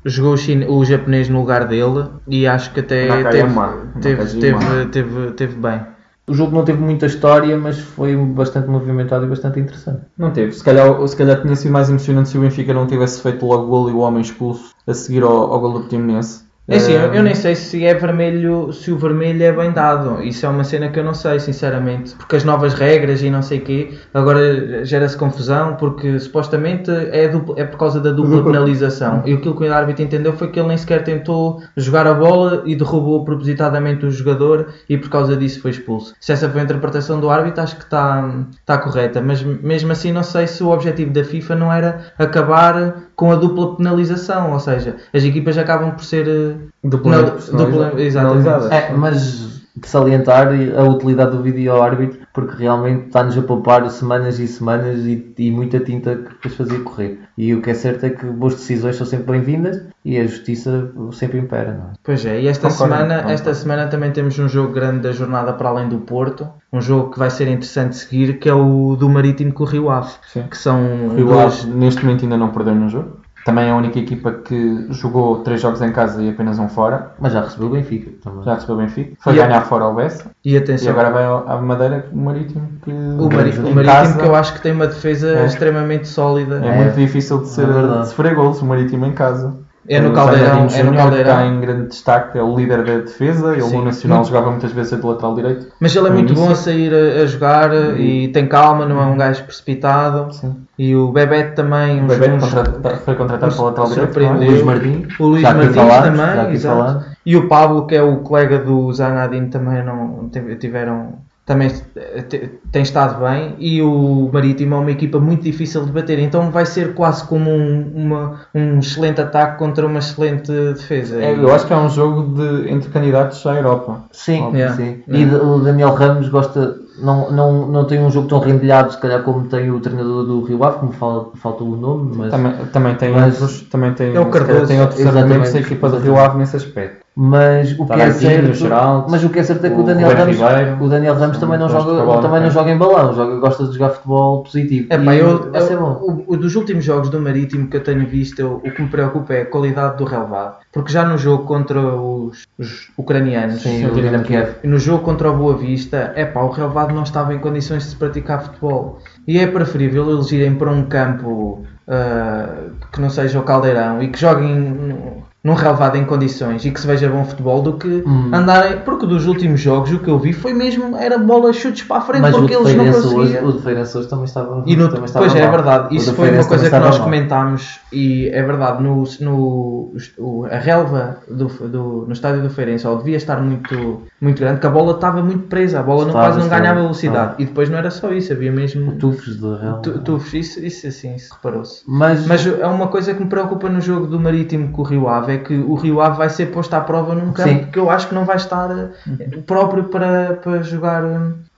jogou 0.05 0.33
o, 0.35 0.37
chine- 0.37 0.67
o 0.67 0.85
japonês 0.85 1.29
no 1.29 1.41
lugar 1.41 1.67
dele 1.67 2.07
e 2.27 2.47
acho 2.47 2.73
que 2.73 2.81
até 2.81 3.09
Nakayama. 3.09 3.91
teve, 4.01 4.17
teve, 4.17 4.17
Nakajima. 4.17 4.59
teve, 4.61 4.87
teve, 4.91 5.31
teve 5.33 5.55
bem. 5.57 5.81
O 6.27 6.35
jogo 6.35 6.55
não 6.55 6.63
teve 6.65 6.79
muita 6.79 7.07
história, 7.07 7.57
mas 7.57 7.79
foi 7.79 8.15
bastante 8.15 8.69
movimentado 8.69 9.25
e 9.25 9.29
bastante 9.29 9.61
interessante. 9.61 10.03
Não 10.17 10.31
teve. 10.31 10.53
Se 10.53 10.63
calhar, 10.63 11.07
se 11.09 11.17
calhar 11.17 11.41
tinha 11.41 11.57
sido 11.57 11.73
mais 11.73 11.89
emocionante 11.89 12.29
se 12.29 12.37
o 12.37 12.43
Benfica 12.43 12.75
não 12.75 12.87
tivesse 12.87 13.23
feito 13.23 13.47
logo 13.47 13.65
o 13.65 13.67
gol 13.69 13.89
e 13.89 13.93
o 13.95 13.99
homem 14.01 14.21
expulso 14.21 14.75
a 14.87 14.93
seguir 14.93 15.23
ao, 15.23 15.51
ao 15.53 15.59
gol 15.59 15.73
do 15.73 15.81
Portimonense. 15.81 16.45
É 16.71 16.77
assim, 16.77 16.93
eu, 16.93 17.15
Eh, 17.15 17.17
eu 17.17 17.23
nem 17.23 17.35
sei 17.35 17.55
se 17.55 17.83
é 17.87 17.95
vermelho, 17.95 18.71
se 18.75 18.93
o 18.93 18.99
vermelho 18.99 19.43
é 19.43 19.51
bem 19.51 19.73
dado. 19.73 20.23
Isso 20.23 20.45
é 20.45 20.49
uma 20.51 20.65
cena 20.65 20.91
que 20.91 20.99
eu 20.99 21.05
não 21.05 21.15
sei, 21.15 21.41
sinceramente. 21.41 22.15
Porque 22.15 22.37
as 22.37 22.45
novas 22.45 22.75
regras 22.75 23.23
e 23.23 23.31
não 23.31 23.41
sei 23.41 23.59
o 23.61 23.63
quê, 23.65 23.99
agora 24.13 24.85
gera-se 24.85 25.17
confusão, 25.17 25.77
porque 25.77 26.19
supostamente 26.21 26.91
é, 26.91 27.27
dupla- 27.29 27.55
é 27.59 27.65
por 27.65 27.79
causa 27.79 27.99
da 28.01 28.11
dupla 28.11 28.45
penalização. 28.45 29.23
E 29.25 29.33
aquilo 29.33 29.57
que 29.57 29.65
o 29.65 29.73
árbitro 29.73 30.03
entendeu 30.05 30.35
foi 30.35 30.49
que 30.51 30.59
ele 30.61 30.69
nem 30.69 30.77
sequer 30.77 31.03
tentou 31.05 31.63
jogar 31.75 32.07
a 32.07 32.13
bola 32.13 32.63
e 32.67 32.77
derrubou 32.77 33.25
propositadamente 33.25 34.05
o 34.05 34.11
jogador 34.11 34.67
e 34.91 34.99
por 34.99 35.09
causa 35.09 35.35
disso 35.39 35.63
foi 35.63 35.71
expulso. 35.71 36.15
Se 36.21 36.33
essa 36.33 36.51
foi 36.51 36.61
a 36.61 36.65
interpretação 36.65 37.19
do 37.19 37.31
árbitro, 37.31 37.63
acho 37.63 37.77
que 37.77 37.85
está 37.85 38.29
está 38.61 38.77
correta. 38.77 39.23
Mas 39.23 39.43
mesmo 39.43 39.91
assim, 39.93 40.13
não 40.13 40.23
sei 40.23 40.47
se 40.47 40.63
o 40.63 40.69
objetivo 40.69 41.13
da 41.13 41.25
FIFA 41.25 41.55
não 41.55 41.73
era 41.73 42.13
acabar 42.19 43.09
com 43.17 43.33
a 43.33 43.37
dupla 43.37 43.75
penalização. 43.77 44.53
Ou 44.53 44.61
seja, 44.61 44.97
as 45.15 45.25
equipas 45.25 45.57
acabam 45.57 45.93
por 45.93 46.05
ser. 46.05 46.58
Duplamente 46.85 47.31
personaliza- 47.33 47.85
dupla- 47.85 48.01
exatamente. 48.03 48.75
É, 48.75 48.93
mas 48.97 49.49
de 49.79 49.87
salientar 49.89 50.49
a 50.77 50.83
utilidade 50.83 51.37
do 51.37 51.41
vídeo 51.41 51.71
ao 51.73 51.81
árbitro, 51.81 52.19
porque 52.35 52.57
realmente 52.65 53.07
está-nos 53.07 53.39
a 53.39 53.43
poupar 53.43 53.89
semanas 53.91 54.41
e 54.41 54.49
semanas 54.49 54.99
e, 55.07 55.33
e 55.39 55.53
muita 55.53 55.79
tinta 55.79 56.17
que 56.17 56.31
depois 56.31 56.55
fazia 56.57 56.81
correr. 56.81 57.21
E 57.39 57.55
o 57.55 57.63
que 57.63 57.71
é 57.71 57.75
certo 57.75 58.05
é 58.05 58.11
que 58.11 58.27
boas 58.27 58.55
decisões 58.55 58.97
são 58.97 59.07
sempre 59.07 59.31
bem-vindas 59.31 59.81
e 60.05 60.19
a 60.19 60.27
justiça 60.27 60.91
sempre 61.13 61.39
impera. 61.39 61.75
Não 61.75 61.91
é? 61.91 61.93
Pois 62.03 62.27
é, 62.27 62.41
e 62.41 62.49
esta 62.49 62.69
Concordo, 62.69 62.93
semana, 62.95 63.15
concordo. 63.15 63.33
esta 63.33 63.55
semana 63.55 63.87
também 63.87 64.11
temos 64.11 64.37
um 64.41 64.49
jogo 64.49 64.73
grande 64.73 64.99
da 64.99 65.13
jornada 65.13 65.53
para 65.53 65.69
além 65.69 65.89
do 65.89 65.99
Porto, 65.99 66.49
um 66.73 66.81
jogo 66.81 67.13
que 67.13 67.19
vai 67.21 67.31
ser 67.31 67.47
interessante 67.47 67.97
seguir, 67.97 68.41
que 68.41 68.49
é 68.49 68.55
o 68.55 68.97
do 68.97 69.09
Marítimo 69.09 69.53
com 69.53 69.63
o 69.63 69.67
Rio 69.67 69.91
Ave, 69.91 70.11
Sim. 70.33 70.43
que 70.51 70.59
são 70.59 71.07
O 71.07 71.15
Rio 71.15 71.27
dois- 71.29 71.63
Ave, 71.63 71.71
neste 71.73 72.05
momento 72.05 72.25
ainda 72.25 72.37
não 72.37 72.49
perdeu 72.49 72.75
no 72.75 72.89
jogo. 72.89 73.19
Também 73.45 73.69
é 73.69 73.71
a 73.71 73.77
única 73.77 73.99
equipa 73.99 74.31
que 74.33 74.87
jogou 74.91 75.39
três 75.43 75.61
jogos 75.61 75.81
em 75.81 75.91
casa 75.91 76.23
e 76.23 76.29
apenas 76.29 76.59
um 76.59 76.69
fora. 76.69 77.13
Mas 77.19 77.33
já 77.33 77.41
recebeu 77.41 77.69
o 77.69 77.71
Benfica 77.71 78.11
também. 78.23 78.45
Já 78.45 78.55
recebeu 78.55 78.75
o 78.75 78.79
Benfica. 78.79 79.13
Foi 79.21 79.35
E 79.37 79.41
a- 79.41 79.47
ganhar 79.47 79.63
fora 79.63 79.85
ao 79.85 79.95
Bessa. 79.95 80.31
e 80.45 80.53
E 80.53 80.57
atenção, 80.59 80.93
agora 80.93 81.11
vai 81.11 81.25
à 81.25 81.57
Madeira 81.61 82.07
o 82.13 82.17
Marítimo. 82.19 82.69
Que 82.83 82.91
o, 82.91 83.29
Mari- 83.33 83.51
o 83.59 83.75
Marítimo 83.75 83.85
casa 83.85 84.19
que 84.19 84.25
eu 84.27 84.35
acho 84.35 84.53
que 84.55 84.61
tem 84.61 84.73
uma 84.73 84.87
defesa 84.87 85.29
É. 85.31 85.47
extremamente 85.47 86.07
sólida. 86.09 86.61
É, 86.63 86.69
É. 86.69 86.77
muito 86.85 86.95
difícil 86.97 87.39
de, 87.41 87.49
ser, 87.49 87.69
É 87.69 88.01
de 88.01 88.09
sofrer 88.09 88.35
gols 88.35 88.61
o 88.61 88.67
Marítimo 88.67 89.07
em 89.07 89.13
casa. 89.13 89.55
É 89.89 90.01
no 90.01 90.11
O 90.11 90.13
Caldeirão, 90.13 90.51
é 90.51 90.61
no 90.61 90.67
que 90.69 90.75
está 90.77 90.93
Caldeirão. 90.97 91.47
em 91.47 91.61
grande 91.61 91.89
destaque, 91.89 92.37
é 92.39 92.43
o 92.43 92.55
líder 92.55 92.85
da 92.85 92.99
defesa. 92.99 93.55
Ele 93.55 93.63
no 93.63 93.85
Nacional 93.87 94.19
Muito- 94.19 94.29
jogava 94.31 94.51
muitas 94.51 94.71
vezes 94.73 95.01
de 95.01 95.07
lateral 95.07 95.35
direito. 95.35 95.67
Mas 95.81 95.97
ele 95.97 96.09
é 96.09 96.11
muito 96.11 96.35
bom 96.35 96.43
a 96.43 96.47
início. 96.47 96.65
sair 96.65 96.93
a, 96.95 97.23
a 97.23 97.27
jogar 97.27 97.71
e 97.99 98.29
tem 98.29 98.47
calma, 98.47 98.85
não 98.85 99.01
é 99.01 99.07
um 99.07 99.17
gajo 99.17 99.45
precipitado. 99.45 100.33
Sim. 100.35 100.55
E 100.79 100.95
o 100.95 101.11
Bebete 101.11 101.55
também, 101.57 102.01
O 102.01 102.05
uns, 102.05 102.09
Bebeto 102.09 102.35
uns- 102.37 102.55
contra- 102.55 102.97
foi 102.99 103.15
contratado 103.15 103.55
para 103.55 103.63
o 103.63 103.67
lateral 103.67 103.89
direito. 103.89 104.09
é? 104.09 104.13
surpreendeu. 104.13 104.51
Luís 104.51 104.63
Martins. 104.63 105.21
O 105.21 105.27
Luís 105.27 105.43
Martins 105.43 105.75
também, 105.75 106.53
exato. 106.53 107.05
E 107.25 107.37
o 107.37 107.49
Pablo, 107.49 107.87
que 107.87 107.95
é 107.95 108.03
o 108.03 108.19
colega 108.19 108.59
do 108.59 108.93
Zanadino, 108.93 109.49
também 109.49 109.83
não 109.83 110.29
tive- 110.31 110.57
tiveram. 110.57 111.27
Também 111.49 111.73
eh, 111.97 112.21
te- 112.29 112.51
tem 112.71 112.83
estado 112.83 113.25
bem 113.25 113.55
e 113.59 113.81
o 113.81 114.29
Marítimo 114.31 114.75
é 114.75 114.79
uma 114.79 114.91
equipa 114.91 115.19
muito 115.19 115.43
difícil 115.45 115.83
de 115.87 115.91
bater, 115.91 116.19
então 116.19 116.51
vai 116.51 116.67
ser 116.67 116.93
quase 116.95 117.25
como 117.27 117.51
um, 117.51 117.91
uma- 117.95 118.41
um 118.55 118.79
excelente 118.81 119.19
ataque 119.23 119.57
contra 119.59 119.87
uma 119.87 119.99
excelente 119.99 120.53
defesa. 120.53 121.19
É, 121.23 121.33
eu 121.35 121.51
acho 121.55 121.67
que 121.67 121.73
é 121.73 121.77
um 121.77 121.89
jogo 121.89 122.35
de, 122.35 122.71
entre 122.71 122.91
candidatos 122.91 123.47
à 123.47 123.55
Europa. 123.55 124.05
Sim, 124.13 124.43
Óbvio. 124.43 124.59
Yeah. 124.59 124.77
sim. 124.77 125.03
Yeah. 125.09 125.35
E 125.35 125.37
o 125.43 125.59
Daniel 125.61 125.95
Ramos 125.95 126.29
gosta, 126.29 126.77
não, 127.03 127.31
não, 127.31 127.67
não 127.67 127.85
tem 127.87 127.99
um 127.99 128.11
jogo 128.11 128.29
tão 128.29 128.41
rendilhado, 128.41 128.93
se 128.93 129.01
calhar, 129.01 129.23
como 129.23 129.45
tem 129.49 129.71
o 129.71 129.81
treinador 129.81 130.27
do 130.27 130.43
Rio 130.45 130.63
Ave, 130.65 130.81
como 130.81 130.93
fala, 130.93 131.31
falta 131.37 131.65
o 131.65 131.75
nome, 131.77 132.15
mas, 132.15 132.31
Também, 132.31 132.53
também 132.75 132.95
tem 132.97 133.11
Mas- 133.13 133.41
outros, 133.41 133.63
também 133.71 133.95
tem, 133.95 134.15
É 134.15 134.21
o 134.21 134.27
Cardoso, 134.27 134.67
tem 134.67 134.83
outros 134.83 135.07
argumentos 135.07 135.51
da 135.55 135.61
equipa 135.61 135.89
do 135.89 135.97
Rio 135.99 136.19
Ave 136.19 136.37
nesse 136.37 136.57
aspecto. 136.57 137.08
Mas 137.21 137.77
o 137.77 137.85
que 137.85 138.01
é 138.01 138.13
certo, 138.13 138.55
Geraldo, 138.55 139.07
mas 139.11 139.25
o 139.25 139.29
que 139.29 139.41
é 139.41 139.43
certo 139.43 139.67
é 139.67 139.71
que 139.71 139.75
o 139.75 139.81
o 139.81 139.83
Daniel 139.83 140.11
Ramos, 140.17 140.37
Ribeiro, 140.37 140.85
o 140.85 140.89
Daniel 140.89 141.15
Ramos 141.17 141.39
também 141.39 141.59
não 141.59 141.69
joga, 141.69 142.23
também 142.23 142.39
não 142.41 142.47
é? 142.47 142.51
joga 142.51 142.71
em 142.71 142.79
balão, 142.79 143.13
joga, 143.13 143.41
gosta 143.41 143.67
de 143.67 143.73
jogar 143.73 143.89
futebol 143.89 144.45
positivo. 144.45 144.87
É 144.89 144.97
pá, 144.97 145.17
eu, 145.17 145.51
vai 145.51 145.61
ser 145.63 145.73
eu- 145.73 145.81
bom. 145.81 146.25
o, 146.29 146.35
o 146.35 146.37
dos 146.37 146.55
últimos 146.55 146.85
jogos 146.85 147.09
do 147.11 147.19
Marítimo 147.21 147.67
que 147.67 147.77
eu 147.77 147.83
tenho 147.83 148.07
visto, 148.07 148.39
eu- 148.39 148.63
o 148.65 148.71
que 148.71 148.81
me 148.81 148.87
preocupa 148.89 149.35
é 149.35 149.43
a 149.43 149.47
qualidade 149.47 149.97
do 149.97 150.05
relevado. 150.05 150.59
Porque 150.73 150.93
já 150.93 151.05
no 151.05 151.19
jogo 151.19 151.43
contra 151.43 151.81
os, 151.81 152.47
os 152.57 152.89
ucranianos 152.97 153.63
Sim, 153.63 153.83
no 153.83 153.91
o 153.91 153.95
Dinamo 153.97 154.23
Kiev. 154.23 154.51
e 154.63 154.69
no 154.69 154.79
jogo 154.79 155.03
contra 155.03 155.29
o 155.29 155.37
Boa 155.37 155.57
Vista, 155.57 156.13
é 156.15 156.25
pá, 156.25 156.43
o 156.43 156.51
relevado 156.51 156.95
não 156.95 157.03
estava 157.03 157.35
em 157.35 157.41
condições 157.41 157.83
de 157.83 157.89
se 157.91 157.97
praticar 157.97 158.45
futebol. 158.45 159.01
E 159.27 159.41
é 159.41 159.47
preferível 159.49 160.09
eles 160.09 160.31
irem 160.31 160.55
para 160.55 160.71
um 160.71 160.85
campo 160.85 161.65
ah, 161.89 162.49
que 162.93 163.01
não 163.01 163.11
seja 163.11 163.41
o 163.41 163.43
Caldeirão 163.43 164.01
e 164.01 164.07
que 164.07 164.21
joguem 164.21 165.25
num 165.45 165.55
relevado 165.55 165.97
em 165.97 166.05
condições 166.05 166.65
e 166.65 166.71
que 166.71 166.81
se 166.81 166.87
veja 166.87 167.09
bom 167.09 167.25
futebol 167.25 167.63
do 167.63 167.75
que 167.75 168.03
Hum. 168.05 168.31
andarem. 168.35 168.79
Porque 168.81 169.07
dos 169.07 169.27
últimos 169.27 169.61
jogos 169.61 169.93
o 169.93 170.01
que 170.01 170.09
eu 170.11 170.19
vi 170.19 170.33
foi 170.33 170.53
mesmo 170.53 170.97
era 170.97 171.17
bola 171.17 171.53
chutes 171.53 171.85
para 171.85 171.99
a 171.99 172.01
frente 172.01 172.23
Mas 172.23 172.37
porque 172.37 172.55
eles 172.55 172.75
não 172.75 172.85
conseguiam. 172.87 173.19
hoje, 173.21 173.39
o 173.45 173.53
de 173.53 173.63
Feirense 173.63 173.97
hoje 173.99 174.09
também 174.09 174.25
estava. 174.25 174.63
E 174.67 174.77
no, 174.77 174.89
também 174.89 175.05
estava 175.05 175.25
pois 175.25 175.37
é, 175.37 175.41
é 175.41 175.43
mal. 175.47 175.53
verdade, 175.53 175.95
O 175.95 175.97
isso 175.97 176.13
foi 176.15 176.31
uma 176.33 176.45
coisa 176.45 176.69
que 176.69 176.77
nós 176.79 176.97
mal. 176.97 177.05
comentámos 177.05 177.81
e 177.93 178.29
é 178.33 178.43
verdade, 178.43 178.83
no, 178.83 179.05
no 179.21 179.93
o- 180.19 180.45
a 180.51 180.59
relva 180.59 181.19
do, 181.29 181.47
do- 181.47 182.05
no 182.07 182.13
estádio 182.13 182.43
do 182.43 182.51
Feirense 182.51 182.87
ó, 182.87 182.97
devia 182.97 183.17
estar 183.17 183.41
muito, 183.41 184.03
muito 184.21 184.41
grande, 184.41 184.61
que 184.61 184.67
a 184.67 184.71
bola 184.71 184.93
estava 184.95 185.23
muito 185.23 185.47
presa, 185.47 185.79
a 185.81 185.83
bola 185.85 186.05
não, 186.05 186.13
quase 186.13 186.39
não 186.41 186.49
ganhava 186.49 186.81
velocidade. 186.81 187.17
estava. 187.31 187.43
E 187.43 187.45
depois 187.47 187.71
não 187.71 187.79
era 187.79 187.91
só 187.91 188.13
isso, 188.13 188.33
havia 188.33 188.51
mesmo 188.51 188.97
Tufos 188.97 189.39
de 189.39 189.47
Real. 189.63 189.81
tu, 189.83 189.99
tufos, 190.01 190.35
isso, 190.35 190.61
isso 190.65 190.87
assim, 190.89 191.15
reparou-se. 191.33 191.83
Mas, 191.87 192.27
Mas 192.27 192.47
é 192.47 192.67
uma 192.67 192.89
coisa 192.89 193.15
que 193.15 193.23
me 193.23 193.29
preocupa 193.29 193.69
no 193.69 193.81
jogo 193.81 194.07
do 194.07 194.19
Marítimo 194.19 194.71
com 194.73 194.83
o 194.83 194.85
Rio 194.85 195.09
Ave 195.09 195.28
é 195.31 195.39
que 195.39 195.55
o 195.55 195.75
Rio 195.75 196.01
Ave 196.01 196.17
vai 196.19 196.29
ser 196.31 196.47
posto 196.47 196.75
à 196.75 196.81
prova 196.81 197.15
num 197.15 197.33
campo 197.33 197.49
Sim. 197.49 197.65
que 197.73 197.79
eu 197.79 197.91
acho 197.91 198.09
que 198.09 198.15
não 198.15 198.25
vai 198.25 198.37
estar 198.37 198.71
eh, 198.71 199.39
próprio 199.47 199.85
para, 199.85 200.35
para 200.43 200.63
jogar 200.63 201.03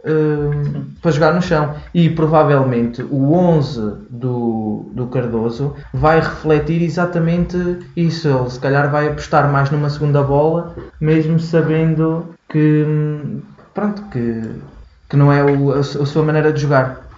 eh, 0.05 0.81
para 1.03 1.11
jogar 1.11 1.35
no 1.35 1.43
chão. 1.43 1.75
E 1.95 2.09
provavelmente 2.11 3.03
o 3.03 3.33
11 3.35 3.81
do, 4.11 4.91
do 4.95 5.07
Cardoso 5.09 5.75
vai 5.93 6.21
refletir 6.21 6.83
exatamente 6.83 7.57
isso. 7.97 8.29
Ele 8.29 8.51
se 8.51 8.59
calhar 8.61 8.91
vai 8.91 9.09
apostar 9.09 9.51
mais 9.51 9.71
numa 9.71 9.91
segunda 9.91 10.23
bola 10.23 10.75
mesmo 11.01 11.39
sabendo 11.39 12.27
que 12.49 12.85
hum, 12.87 13.41
pronto 13.75 14.03
que, 14.11 14.43
que 15.09 15.17
não 15.17 15.33
é 15.33 15.43
o- 15.45 15.73
a, 15.73 15.79
a 15.81 15.83
sua 15.85 16.23
maneira 16.23 16.53
de 16.53 16.61
jogar 16.61 17.09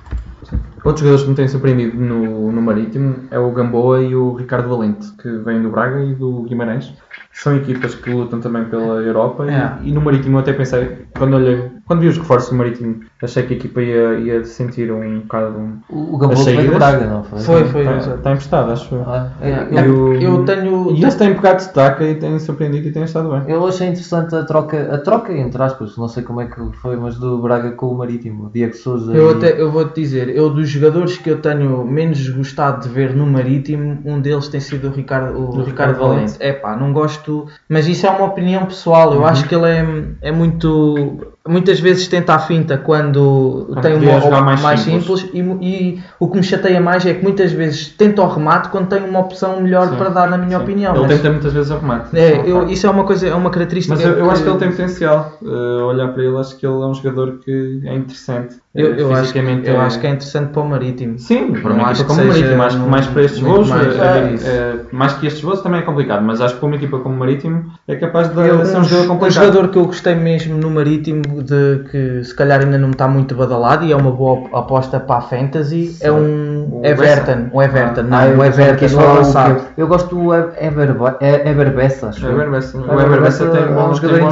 Outros 0.84 1.00
jogadores 1.00 1.22
que 1.22 1.30
me 1.30 1.36
têm 1.36 1.48
surpreendido 1.48 1.96
no, 1.96 2.50
no 2.50 2.60
Marítimo 2.60 3.28
é 3.30 3.38
o 3.38 3.52
Gamboa 3.52 4.02
e 4.02 4.14
o 4.16 4.34
Ricardo 4.34 4.68
Valente, 4.68 5.12
que 5.16 5.28
vêm 5.38 5.62
do 5.62 5.70
Braga 5.70 6.04
e 6.04 6.14
do 6.14 6.42
Guimarães. 6.42 6.92
São 7.32 7.56
equipas 7.56 7.94
que 7.94 8.10
lutam 8.10 8.40
também 8.40 8.64
pela 8.66 9.00
Europa 9.00 9.46
e- 9.46 9.50
É. 9.50 9.72
e, 9.84 9.90
no 9.92 10.00
Marítimo 10.02 10.36
eu 10.36 10.40
até 10.40 10.52
pensei, 10.52 10.98
quando 11.16 11.34
olhei, 11.34 11.70
quando 11.86 12.00
vi 12.00 12.08
os 12.08 12.18
reforços 12.18 12.50
do 12.50 12.56
Marítimo, 12.56 13.00
achei 13.22 13.42
que 13.44 13.54
a 13.54 13.56
equipa 13.56 13.80
ia, 13.80 14.14
ia 14.18 14.44
sentir 14.44 14.92
um 14.92 15.20
bocado. 15.20 15.58
Um, 15.58 15.78
o, 15.88 16.14
o 16.14 16.18
Gamboa 16.18 16.36
foi 16.36 16.66
do? 16.66 16.74
Braga, 16.74 17.06
não 17.06 17.24
foi? 17.24 17.38
Foi, 17.40 17.64
foi. 17.64 17.80
está, 17.98 18.14
está 18.16 18.32
emprestado, 18.32 18.72
acho 18.72 18.94
eu. 18.94 19.02
Ah, 19.06 19.30
é, 19.40 19.66
eu, 19.70 19.78
E 19.84 19.88
o- 19.90 20.22
eu 20.40 20.44
tenho 20.44 20.90
E 20.92 21.00
eles 21.02 21.14
têm 21.14 21.34
pegado 21.34 21.56
destaque 21.56 22.04
e 22.04 22.14
têm 22.16 22.38
surpreendido 22.38 22.88
e 22.88 22.92
têm 22.92 23.04
estado 23.04 23.30
bem. 23.30 23.42
eu 23.50 23.66
achei 23.66 23.88
interessante 23.88 24.34
a 24.36 24.44
troca, 24.44 24.94
a 24.94 24.98
troca 24.98 25.32
entre 25.32 25.62
aspas, 25.62 25.96
não 25.96 26.08
sei 26.08 26.22
como 26.22 26.40
é 26.42 26.46
que 26.46 26.60
foi, 26.82 26.96
mas 26.96 27.16
do 27.18 27.40
Braga 27.40 27.70
com 27.72 27.86
o 27.86 27.96
Marítimo, 27.96 28.46
o 28.46 28.50
Diego 28.50 28.74
Souza. 28.76 29.12
Eu, 29.12 29.30
e- 29.30 29.34
até, 29.36 29.60
eu 29.60 29.70
vou-te 29.72 29.98
dizer, 30.00 30.28
eu 30.28 30.50
dos 30.50 30.68
jogadores 30.68 31.16
que 31.16 31.30
eu 31.30 31.40
tenho 31.40 31.84
menos 31.86 32.28
gostado 32.28 32.82
de 32.86 32.88
ver 32.94 33.14
no 33.14 33.26
Marítimo, 33.26 34.00
um 34.04 34.20
deles 34.20 34.48
tem 34.48 34.60
sido 34.60 34.88
o 34.88 34.90
Ricardo, 34.92 35.32
o 35.38 35.46
Do 35.52 35.64
Ricardo 35.64 35.92
Ricardo 35.94 35.98
Valente. 35.98 36.36
É 36.38 36.52
pá, 36.52 36.76
não 36.76 36.92
gosto, 36.92 37.21
mas 37.68 37.86
isso 37.86 38.06
é 38.06 38.10
uma 38.10 38.26
opinião 38.26 38.66
pessoal. 38.66 39.12
Eu 39.14 39.24
acho 39.24 39.46
que 39.48 39.54
ele 39.54 39.66
é, 39.66 39.84
é 40.28 40.32
muito. 40.32 41.26
Muitas 41.46 41.80
vezes 41.80 42.06
tenta 42.06 42.34
a 42.34 42.38
finta 42.38 42.78
quando 42.78 43.74
tem 43.82 43.94
uma 43.96 44.20
jogar 44.20 44.42
mais, 44.42 44.60
mais 44.60 44.80
simples, 44.80 45.20
simples. 45.22 45.58
e, 45.60 45.66
e 45.66 46.02
o 46.20 46.28
que 46.28 46.36
me 46.36 46.42
chateia 46.44 46.80
mais 46.80 47.04
é 47.04 47.14
que 47.14 47.22
muitas 47.22 47.50
vezes 47.50 47.88
tenta 47.88 48.22
o 48.22 48.28
remate 48.28 48.68
quando 48.68 48.86
tem 48.88 49.02
uma 49.02 49.18
opção 49.18 49.60
melhor 49.60 49.88
Sim, 49.88 49.96
para 49.96 50.08
dar, 50.10 50.30
na 50.30 50.38
minha 50.38 50.58
Sim. 50.58 50.62
opinião. 50.64 50.94
Ele 50.94 51.02
Mas- 51.02 51.16
tenta 51.16 51.30
muitas 51.30 51.52
vezes 51.52 51.70
o 51.72 51.78
remate. 51.78 52.16
é, 52.16 52.32
Isso 52.32 52.42
um 52.42 52.46
eu- 52.46 52.68
isso 52.68 52.86
é 52.86 52.90
uma 52.90 53.02
coisa, 53.04 53.26
é 53.26 53.34
uma 53.34 53.50
característica. 53.50 53.96
Mas 53.96 54.04
eu, 54.04 54.12
eu 54.18 54.30
acho 54.30 54.44
que 54.44 54.48
ele 54.48 54.58
tem 54.58 54.70
potencial. 54.70 55.36
Uh, 55.42 55.84
olhar 55.86 56.08
para 56.12 56.22
ele, 56.22 56.36
acho 56.36 56.56
que 56.56 56.64
ele 56.64 56.74
é 56.80 56.86
um 56.86 56.94
jogador 56.94 57.38
que 57.44 57.80
é 57.86 57.94
interessante. 57.96 58.61
Eu, 58.74 58.94
eu 58.94 59.12
acho, 59.12 59.20
que- 59.20 59.38
fisicamente 59.40 59.68
eu 59.68 59.78
acho 59.78 60.00
que 60.00 60.06
é 60.06 60.10
interessante 60.10 60.48
para 60.50 60.62
o 60.62 60.68
Marítimo. 60.68 61.18
Sim, 61.18 61.52
para 61.52 61.74
uma 61.74 61.88
acho 61.88 62.00
equipa 62.00 62.14
que 62.14 62.16
como 62.16 62.22
o 62.22 62.26
Marítimo, 62.32 62.56
mais, 62.56 62.74
num- 62.74 62.88
mais 62.88 63.06
para 63.06 63.22
estes 63.22 63.40
voos, 63.40 63.68
mais 63.68 63.86
é- 63.86 64.28
que 64.28 64.34
isso. 64.34 64.46
é- 64.46 64.74
mais 64.92 65.12
que 65.12 65.26
estes 65.26 65.42
voos 65.42 65.60
também 65.60 65.80
é 65.80 65.82
complicado, 65.82 66.22
mas 66.24 66.40
acho 66.40 66.54
que 66.54 66.60
para 66.60 66.66
uma 66.68 66.76
equipa 66.76 66.98
como 67.00 67.14
o 67.14 67.18
Marítimo 67.18 67.64
é 67.86 67.96
capaz 67.96 68.28
de 68.32 68.40
Eu, 68.40 68.64
ser 68.64 68.78
um 68.78 68.80
um, 68.80 68.84
jogador 68.84 69.04
um 69.04 69.08
complicado. 69.18 69.44
jogador 69.44 69.68
que 69.68 69.76
eu 69.78 69.84
gostei 69.84 70.14
mesmo 70.14 70.56
no 70.56 70.70
Marítimo, 70.70 71.22
de 71.42 71.84
que 71.90 72.24
se 72.24 72.34
calhar 72.34 72.60
ainda 72.60 72.78
não 72.78 72.92
está 72.92 73.06
muito 73.06 73.34
badalado 73.34 73.84
e 73.84 73.92
é 73.92 73.96
uma 73.96 74.10
boa 74.10 74.48
aposta 74.58 74.98
para 74.98 75.16
a 75.16 75.20
Fantasy, 75.20 75.94
é 76.00 76.10
um 76.10 76.52
O 76.72 76.80
Everton. 76.86 77.50
O 77.52 77.62
Everton, 77.62 78.02
não, 78.04 78.16
Ah, 78.18 78.26
eu 78.28 78.38
o 78.38 78.44
Everton, 78.44 78.76
que 78.76 78.84
o 78.94 79.00
avançado. 79.00 79.60
Eu 79.76 79.86
gosto 79.86 80.14
do 80.16 80.32
Eberbessa, 80.32 82.08
acho. 82.08 82.26
Everbessa- 82.26 82.78
o 82.78 83.00
Everbessa 83.00 83.46
tem 83.48 83.62
é 83.62 83.66
um 83.66 83.74
bons- 83.74 83.96
jogador 83.98 84.14
tem 84.16 84.22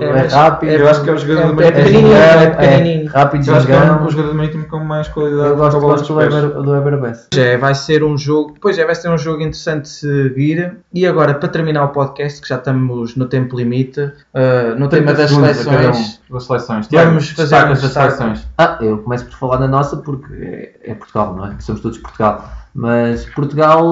É, 0.00 0.04
É, 0.04 0.26
rápido. 0.26 0.70
Eu 0.70 0.88
acho 0.88 1.02
que 1.02 1.10
é 1.10 1.12
o 1.12 1.18
jogador 1.18 1.40
É- 1.40 1.44
do 1.46 1.62
é 1.62 1.64
Marítimo. 1.70 1.84
pequenininho, 1.84 2.16
é 2.16 2.50
pequenininho. 2.50 3.10
rápido, 3.10 3.48
Eu 3.48 3.54
acho 3.56 3.66
que 3.66 3.72
é 3.72 3.76
um 3.76 4.10
jogador 4.10 4.28
do 4.28 4.34
Marítimo 4.34 4.66
com 4.66 4.78
mais 4.80 5.08
qualidade 5.08 5.48
Eu 5.48 5.56
gosto, 5.56 5.80
gosto 5.80 6.14
do. 6.14 6.20
Eber, 6.20 6.48
do. 6.48 7.40
É, 7.40 7.56
vai 7.56 7.74
ser 7.74 8.02
um 8.04 8.16
jogo, 8.16 8.54
pois 8.60 8.78
é, 8.78 8.84
vai 8.84 8.94
ser 8.94 9.08
um 9.08 9.18
jogo 9.18 9.40
interessante 9.42 9.82
de 9.82 9.88
seguir. 9.88 10.76
E 10.92 11.06
agora, 11.06 11.34
para 11.34 11.48
terminar 11.48 11.84
o 11.84 11.88
podcast, 11.88 12.40
que 12.40 12.48
já 12.48 12.56
estamos 12.56 13.16
no 13.16 13.26
tempo 13.26 13.56
limite, 13.56 14.00
uh, 14.00 14.78
no 14.78 14.88
tema 14.88 15.12
30 15.12 15.14
das 15.14 15.30
seleções, 15.30 16.20
um 16.30 16.34
das 16.34 16.44
seleções. 16.44 16.88
Vamos 16.90 17.30
fazer 17.30 17.54
as 17.56 17.78
seleções. 17.78 18.46
Ah, 18.58 18.78
eu 18.80 18.98
começo 18.98 19.24
por 19.26 19.34
falar 19.38 19.58
na 19.60 19.68
nossa 19.68 19.96
porque 19.96 20.32
é, 20.34 20.90
é 20.90 20.94
Portugal, 20.94 21.34
não 21.36 21.46
é? 21.46 21.54
Somos 21.60 21.80
todos 21.80 21.98
Portugal. 21.98 22.48
Mas 22.74 23.24
Portugal, 23.34 23.86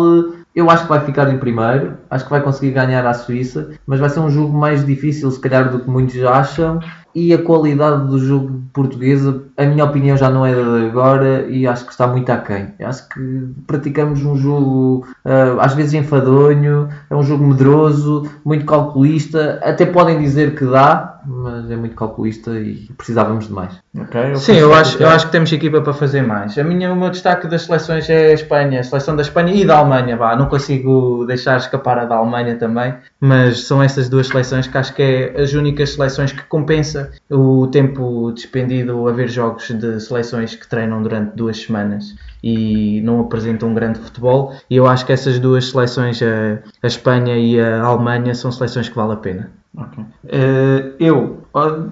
eu 0.54 0.70
acho 0.70 0.84
que 0.84 0.88
vai 0.88 1.00
ficar 1.04 1.32
em 1.32 1.38
primeiro, 1.38 1.98
acho 2.08 2.24
que 2.24 2.30
vai 2.30 2.40
conseguir 2.40 2.70
ganhar 2.70 3.04
à 3.04 3.12
Suíça, 3.12 3.72
mas 3.84 3.98
vai 3.98 4.08
ser 4.08 4.20
um 4.20 4.30
jogo 4.30 4.56
mais 4.56 4.86
difícil, 4.86 5.30
se 5.30 5.40
calhar, 5.40 5.68
do 5.70 5.80
que 5.80 5.90
muitos 5.90 6.22
acham. 6.22 6.78
E 7.14 7.32
a 7.32 7.38
qualidade 7.38 8.08
do 8.08 8.18
jogo 8.18 8.62
portuguesa, 8.72 9.42
a 9.56 9.64
minha 9.64 9.84
opinião, 9.84 10.16
já 10.16 10.28
não 10.28 10.44
é 10.44 10.52
de 10.52 10.86
agora 10.86 11.46
e 11.48 11.66
acho 11.66 11.84
que 11.84 11.92
está 11.92 12.06
muito 12.06 12.30
aquém. 12.30 12.74
Eu 12.78 12.88
Acho 12.88 13.08
que 13.08 13.48
praticamos 13.66 14.24
um 14.24 14.36
jogo 14.36 15.06
ah, 15.24 15.56
às 15.60 15.74
vezes 15.74 15.94
enfadonho, 15.94 16.88
é 17.08 17.14
um 17.14 17.22
jogo 17.22 17.46
medroso, 17.46 18.28
muito 18.44 18.66
calculista. 18.66 19.60
Até 19.62 19.86
podem 19.86 20.18
dizer 20.18 20.54
que 20.54 20.64
dá, 20.66 21.20
mas 21.24 21.70
é 21.70 21.76
muito 21.76 21.96
calculista 21.96 22.50
e 22.50 22.88
precisávamos 22.96 23.46
de 23.46 23.52
mais. 23.52 23.78
Ok, 23.98 24.36
Sim, 24.36 24.56
eu 24.56 24.74
acho, 24.74 24.96
que 24.96 25.02
eu 25.02 25.08
acho 25.08 25.26
que 25.26 25.32
temos 25.32 25.52
equipa 25.52 25.80
para 25.80 25.94
fazer 25.94 26.22
mais. 26.22 26.58
A 26.58 26.64
minha, 26.64 26.92
o 26.92 26.96
meu 26.96 27.10
destaque 27.10 27.46
das 27.46 27.62
seleções 27.62 28.10
é 28.10 28.30
a 28.30 28.34
Espanha, 28.34 28.80
a 28.80 28.82
seleção 28.82 29.16
da 29.16 29.22
Espanha 29.22 29.54
e 29.54 29.64
da 29.64 29.78
Alemanha. 29.78 30.16
Vá. 30.16 30.36
Não 30.36 30.46
consigo 30.46 31.24
deixar 31.26 31.56
escapar 31.56 31.98
a 31.98 32.04
da 32.04 32.16
Alemanha 32.16 32.56
também, 32.56 32.94
mas 33.20 33.66
são 33.66 33.82
essas 33.82 34.08
duas 34.08 34.26
seleções 34.26 34.66
que 34.66 34.76
acho 34.76 34.94
que 34.94 35.02
é 35.02 35.40
as 35.40 35.52
únicas 35.54 35.90
seleções 35.90 36.32
que 36.32 36.42
compensa 36.44 37.03
o 37.30 37.66
tempo 37.68 38.32
despendido 38.32 39.06
a 39.08 39.12
ver 39.12 39.28
jogos 39.28 39.68
de 39.68 40.00
seleções 40.00 40.54
que 40.54 40.68
treinam 40.68 41.02
durante 41.02 41.36
duas 41.36 41.58
semanas 41.58 42.14
e 42.42 43.00
não 43.02 43.20
apresentam 43.20 43.70
um 43.70 43.74
grande 43.74 43.98
futebol. 43.98 44.54
E 44.68 44.76
eu 44.76 44.86
acho 44.86 45.06
que 45.06 45.12
essas 45.12 45.38
duas 45.38 45.70
seleções, 45.70 46.22
a, 46.22 46.58
a 46.82 46.86
Espanha 46.86 47.36
e 47.36 47.60
a 47.60 47.82
Alemanha, 47.82 48.34
são 48.34 48.52
seleções 48.52 48.88
que 48.88 48.96
vale 48.96 49.12
a 49.12 49.16
pena. 49.16 49.50
Ok. 49.76 50.04
Eh, 50.28 50.92
eu, 51.00 51.42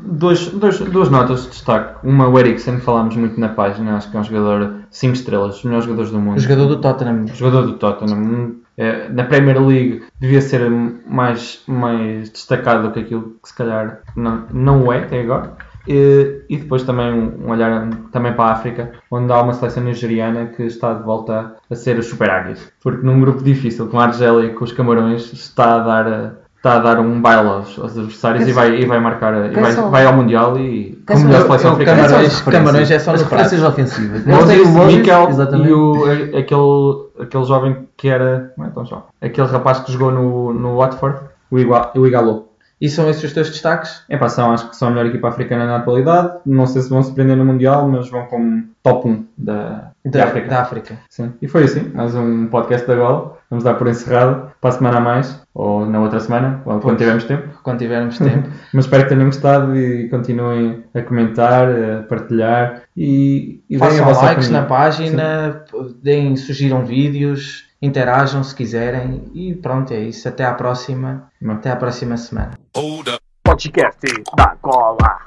dois, 0.05 0.48
dois, 0.48 0.79
duas 0.79 1.09
notas 1.11 1.44
de 1.44 1.48
destaque. 1.51 2.07
Uma, 2.07 2.29
o 2.29 2.38
Eriksen, 2.38 2.79
falámos 2.79 3.16
muito 3.16 3.38
na 3.40 3.48
página, 3.48 3.96
acho 3.96 4.11
que 4.11 4.16
é 4.16 4.20
um 4.20 4.25
jogador 4.25 4.75
5 4.90 5.14
estrelas, 5.14 5.57
os 5.57 5.64
melhores 5.64 5.85
jogadores 5.87 6.12
do 6.12 6.20
mundo. 6.20 6.37
O 6.37 6.40
jogador 6.40 6.66
do 6.66 6.81
Tottenham. 6.81 7.27
jogador 7.29 7.66
do 7.66 7.72
Tottenham. 7.75 8.62
Eh, 8.77 9.09
na 9.11 9.25
Premier 9.25 9.61
League 9.61 10.03
devia 10.19 10.41
ser 10.41 10.71
mais, 10.71 11.63
mais 11.67 12.31
destacado 12.31 12.89
do 12.89 12.93
que 12.93 13.01
aquilo 13.01 13.37
que 13.43 13.49
se 13.49 13.55
calhar 13.55 14.01
não, 14.17 14.47
não 14.53 14.93
é 14.93 15.01
até 15.01 15.21
agora. 15.21 15.57
E, 15.87 16.43
e 16.49 16.57
depois 16.57 16.85
também 16.85 17.13
um, 17.13 17.51
olhar 17.51 17.89
também 18.13 18.33
para 18.33 18.45
a 18.45 18.53
África, 18.53 18.93
onde 19.11 19.33
há 19.33 19.43
uma 19.43 19.53
seleção 19.53 19.83
nigeriana 19.83 20.47
que 20.47 20.63
está 20.63 20.95
de 20.95 21.03
volta 21.03 21.57
a 21.69 21.75
ser 21.75 21.99
os 21.99 22.07
Super 22.07 22.31
Águias. 22.31 22.73
Porque 22.81 23.05
num 23.05 23.21
grupo 23.21 23.43
difícil, 23.43 23.89
com 23.89 23.99
a 23.99 24.05
Argélia 24.05 24.47
e 24.47 24.55
com 24.55 24.65
os 24.65 24.73
Camarões, 24.73 25.33
está 25.33 25.77
a 25.77 25.79
dar, 25.81 26.35
está 26.62 26.77
a 26.77 26.79
dar 26.79 27.01
um 27.01 27.20
baile 27.20 27.48
aos, 27.48 27.77
aos 27.77 27.98
adversários 27.98 28.46
e 28.46 28.53
vai, 28.53 28.77
e 28.81 28.87
vai 28.87 29.01
marcar, 29.01 29.51
e 29.51 29.61
vai, 29.61 29.72
vai 29.72 30.07
ao 30.07 30.12
Mundial 30.14 30.57
e 30.61 30.96
como 31.05 31.25
melhor 31.25 31.42
seleção 31.42 31.70
eu- 31.70 31.72
africana. 31.75 32.03
Camarões-. 32.05 32.40
Camarões 32.42 32.90
é 32.92 32.98
só 33.01 33.12
As 33.14 33.22
referências 33.22 33.62
ofensivas. 33.64 34.22
O 34.25 34.87
Mikel 34.87 35.29
exatamente. 35.29 35.68
e 35.68 35.72
o, 35.72 36.05
aquele, 36.38 37.25
aquele 37.27 37.44
jovem 37.44 37.88
que 37.96 38.09
era. 38.09 38.53
Não 38.57 38.66
é 38.66 38.70
tão 38.70 38.87
jovem. 38.87 39.05
Aquele 39.20 39.48
rapaz 39.48 39.81
que 39.81 39.90
jogou 39.92 40.12
no, 40.12 40.53
no 40.53 40.77
Watford, 40.77 41.18
o, 41.51 41.59
Igua, 41.59 41.90
o 41.96 42.07
Igalo. 42.07 42.48
E 42.81 42.88
são 42.88 43.09
esses 43.09 43.22
os 43.22 43.33
teus 43.33 43.48
destaques? 43.51 44.03
É 44.09 44.16
pá, 44.16 44.29
são, 44.29 44.53
acho 44.53 44.68
que 44.68 44.77
são 44.77 44.88
a 44.88 44.90
melhor 44.90 45.07
equipa 45.07 45.29
africana 45.29 45.66
na 45.66 45.77
atualidade. 45.77 46.33
Não 46.46 46.66
sei 46.66 46.83
se 46.83 46.90
vão 46.90 47.01
se 47.03 47.12
prender 47.12 47.37
no 47.37 47.44
Mundial, 47.44 47.88
mas 47.88 48.09
vão 48.11 48.25
como 48.27 48.64
top 48.83 49.09
1 49.09 49.25
da, 49.38 49.90
da, 50.05 50.11
Da, 50.18 50.25
África. 50.25 50.48
da 50.48 50.62
África. 50.62 50.94
Sim. 51.09 51.33
E 51.40 51.46
foi 51.46 51.62
assim, 51.64 51.90
mais 51.94 52.12
um 52.16 52.46
podcast 52.46 52.85
da 52.87 52.96
Gola. 52.96 53.38
Vamos 53.53 53.65
dar 53.65 53.75
por 53.75 53.87
encerrado 53.87 54.51
para 54.62 54.71
a 54.71 54.73
semana 54.73 54.97
a 54.97 55.01
mais, 55.03 55.43
ou 55.53 55.85
na 55.85 56.01
outra 56.01 56.19
semana, 56.21 56.62
ou 56.65 56.73
quando 56.81 56.83
Pois. 56.83 56.97
tivermos 56.97 57.25
tempo. 57.25 57.49
Quando 57.62 57.79
tivermos 57.81 58.17
tempo. 58.17 58.49
Mas 58.73 58.87
espero 58.87 59.03
que 59.03 59.09
tenham 59.11 59.27
gostado 59.27 59.77
e 59.77 60.09
continuem 60.09 60.83
a 60.95 61.03
comentar, 61.03 61.69
a 61.69 62.03
partilhar 62.05 62.85
e, 62.97 63.62
e 63.69 63.77
deem 63.77 63.87
a 63.87 63.91
Façam 63.91 64.05
vossa 64.07 64.25
likes 64.25 64.45
opinião. 64.47 64.62
na 64.62 64.67
página, 64.67 65.65
deem, 66.03 66.35
sugiram 66.35 66.87
vídeos, 66.87 67.67
interajam 67.83 68.43
se 68.43 68.55
quiserem. 68.55 69.31
E 69.35 69.55
pronto, 69.55 69.93
é 69.93 70.01
isso. 70.01 70.27
Até 70.27 70.47
à 70.47 70.55
próxima. 70.55 71.29
Não. 71.38 71.57
Até 71.57 71.71
à 71.71 71.77
próxima 71.77 72.17
semana. 72.17 72.53
Podcast 73.45 74.01
da 74.35 74.57
Gola. 74.62 75.19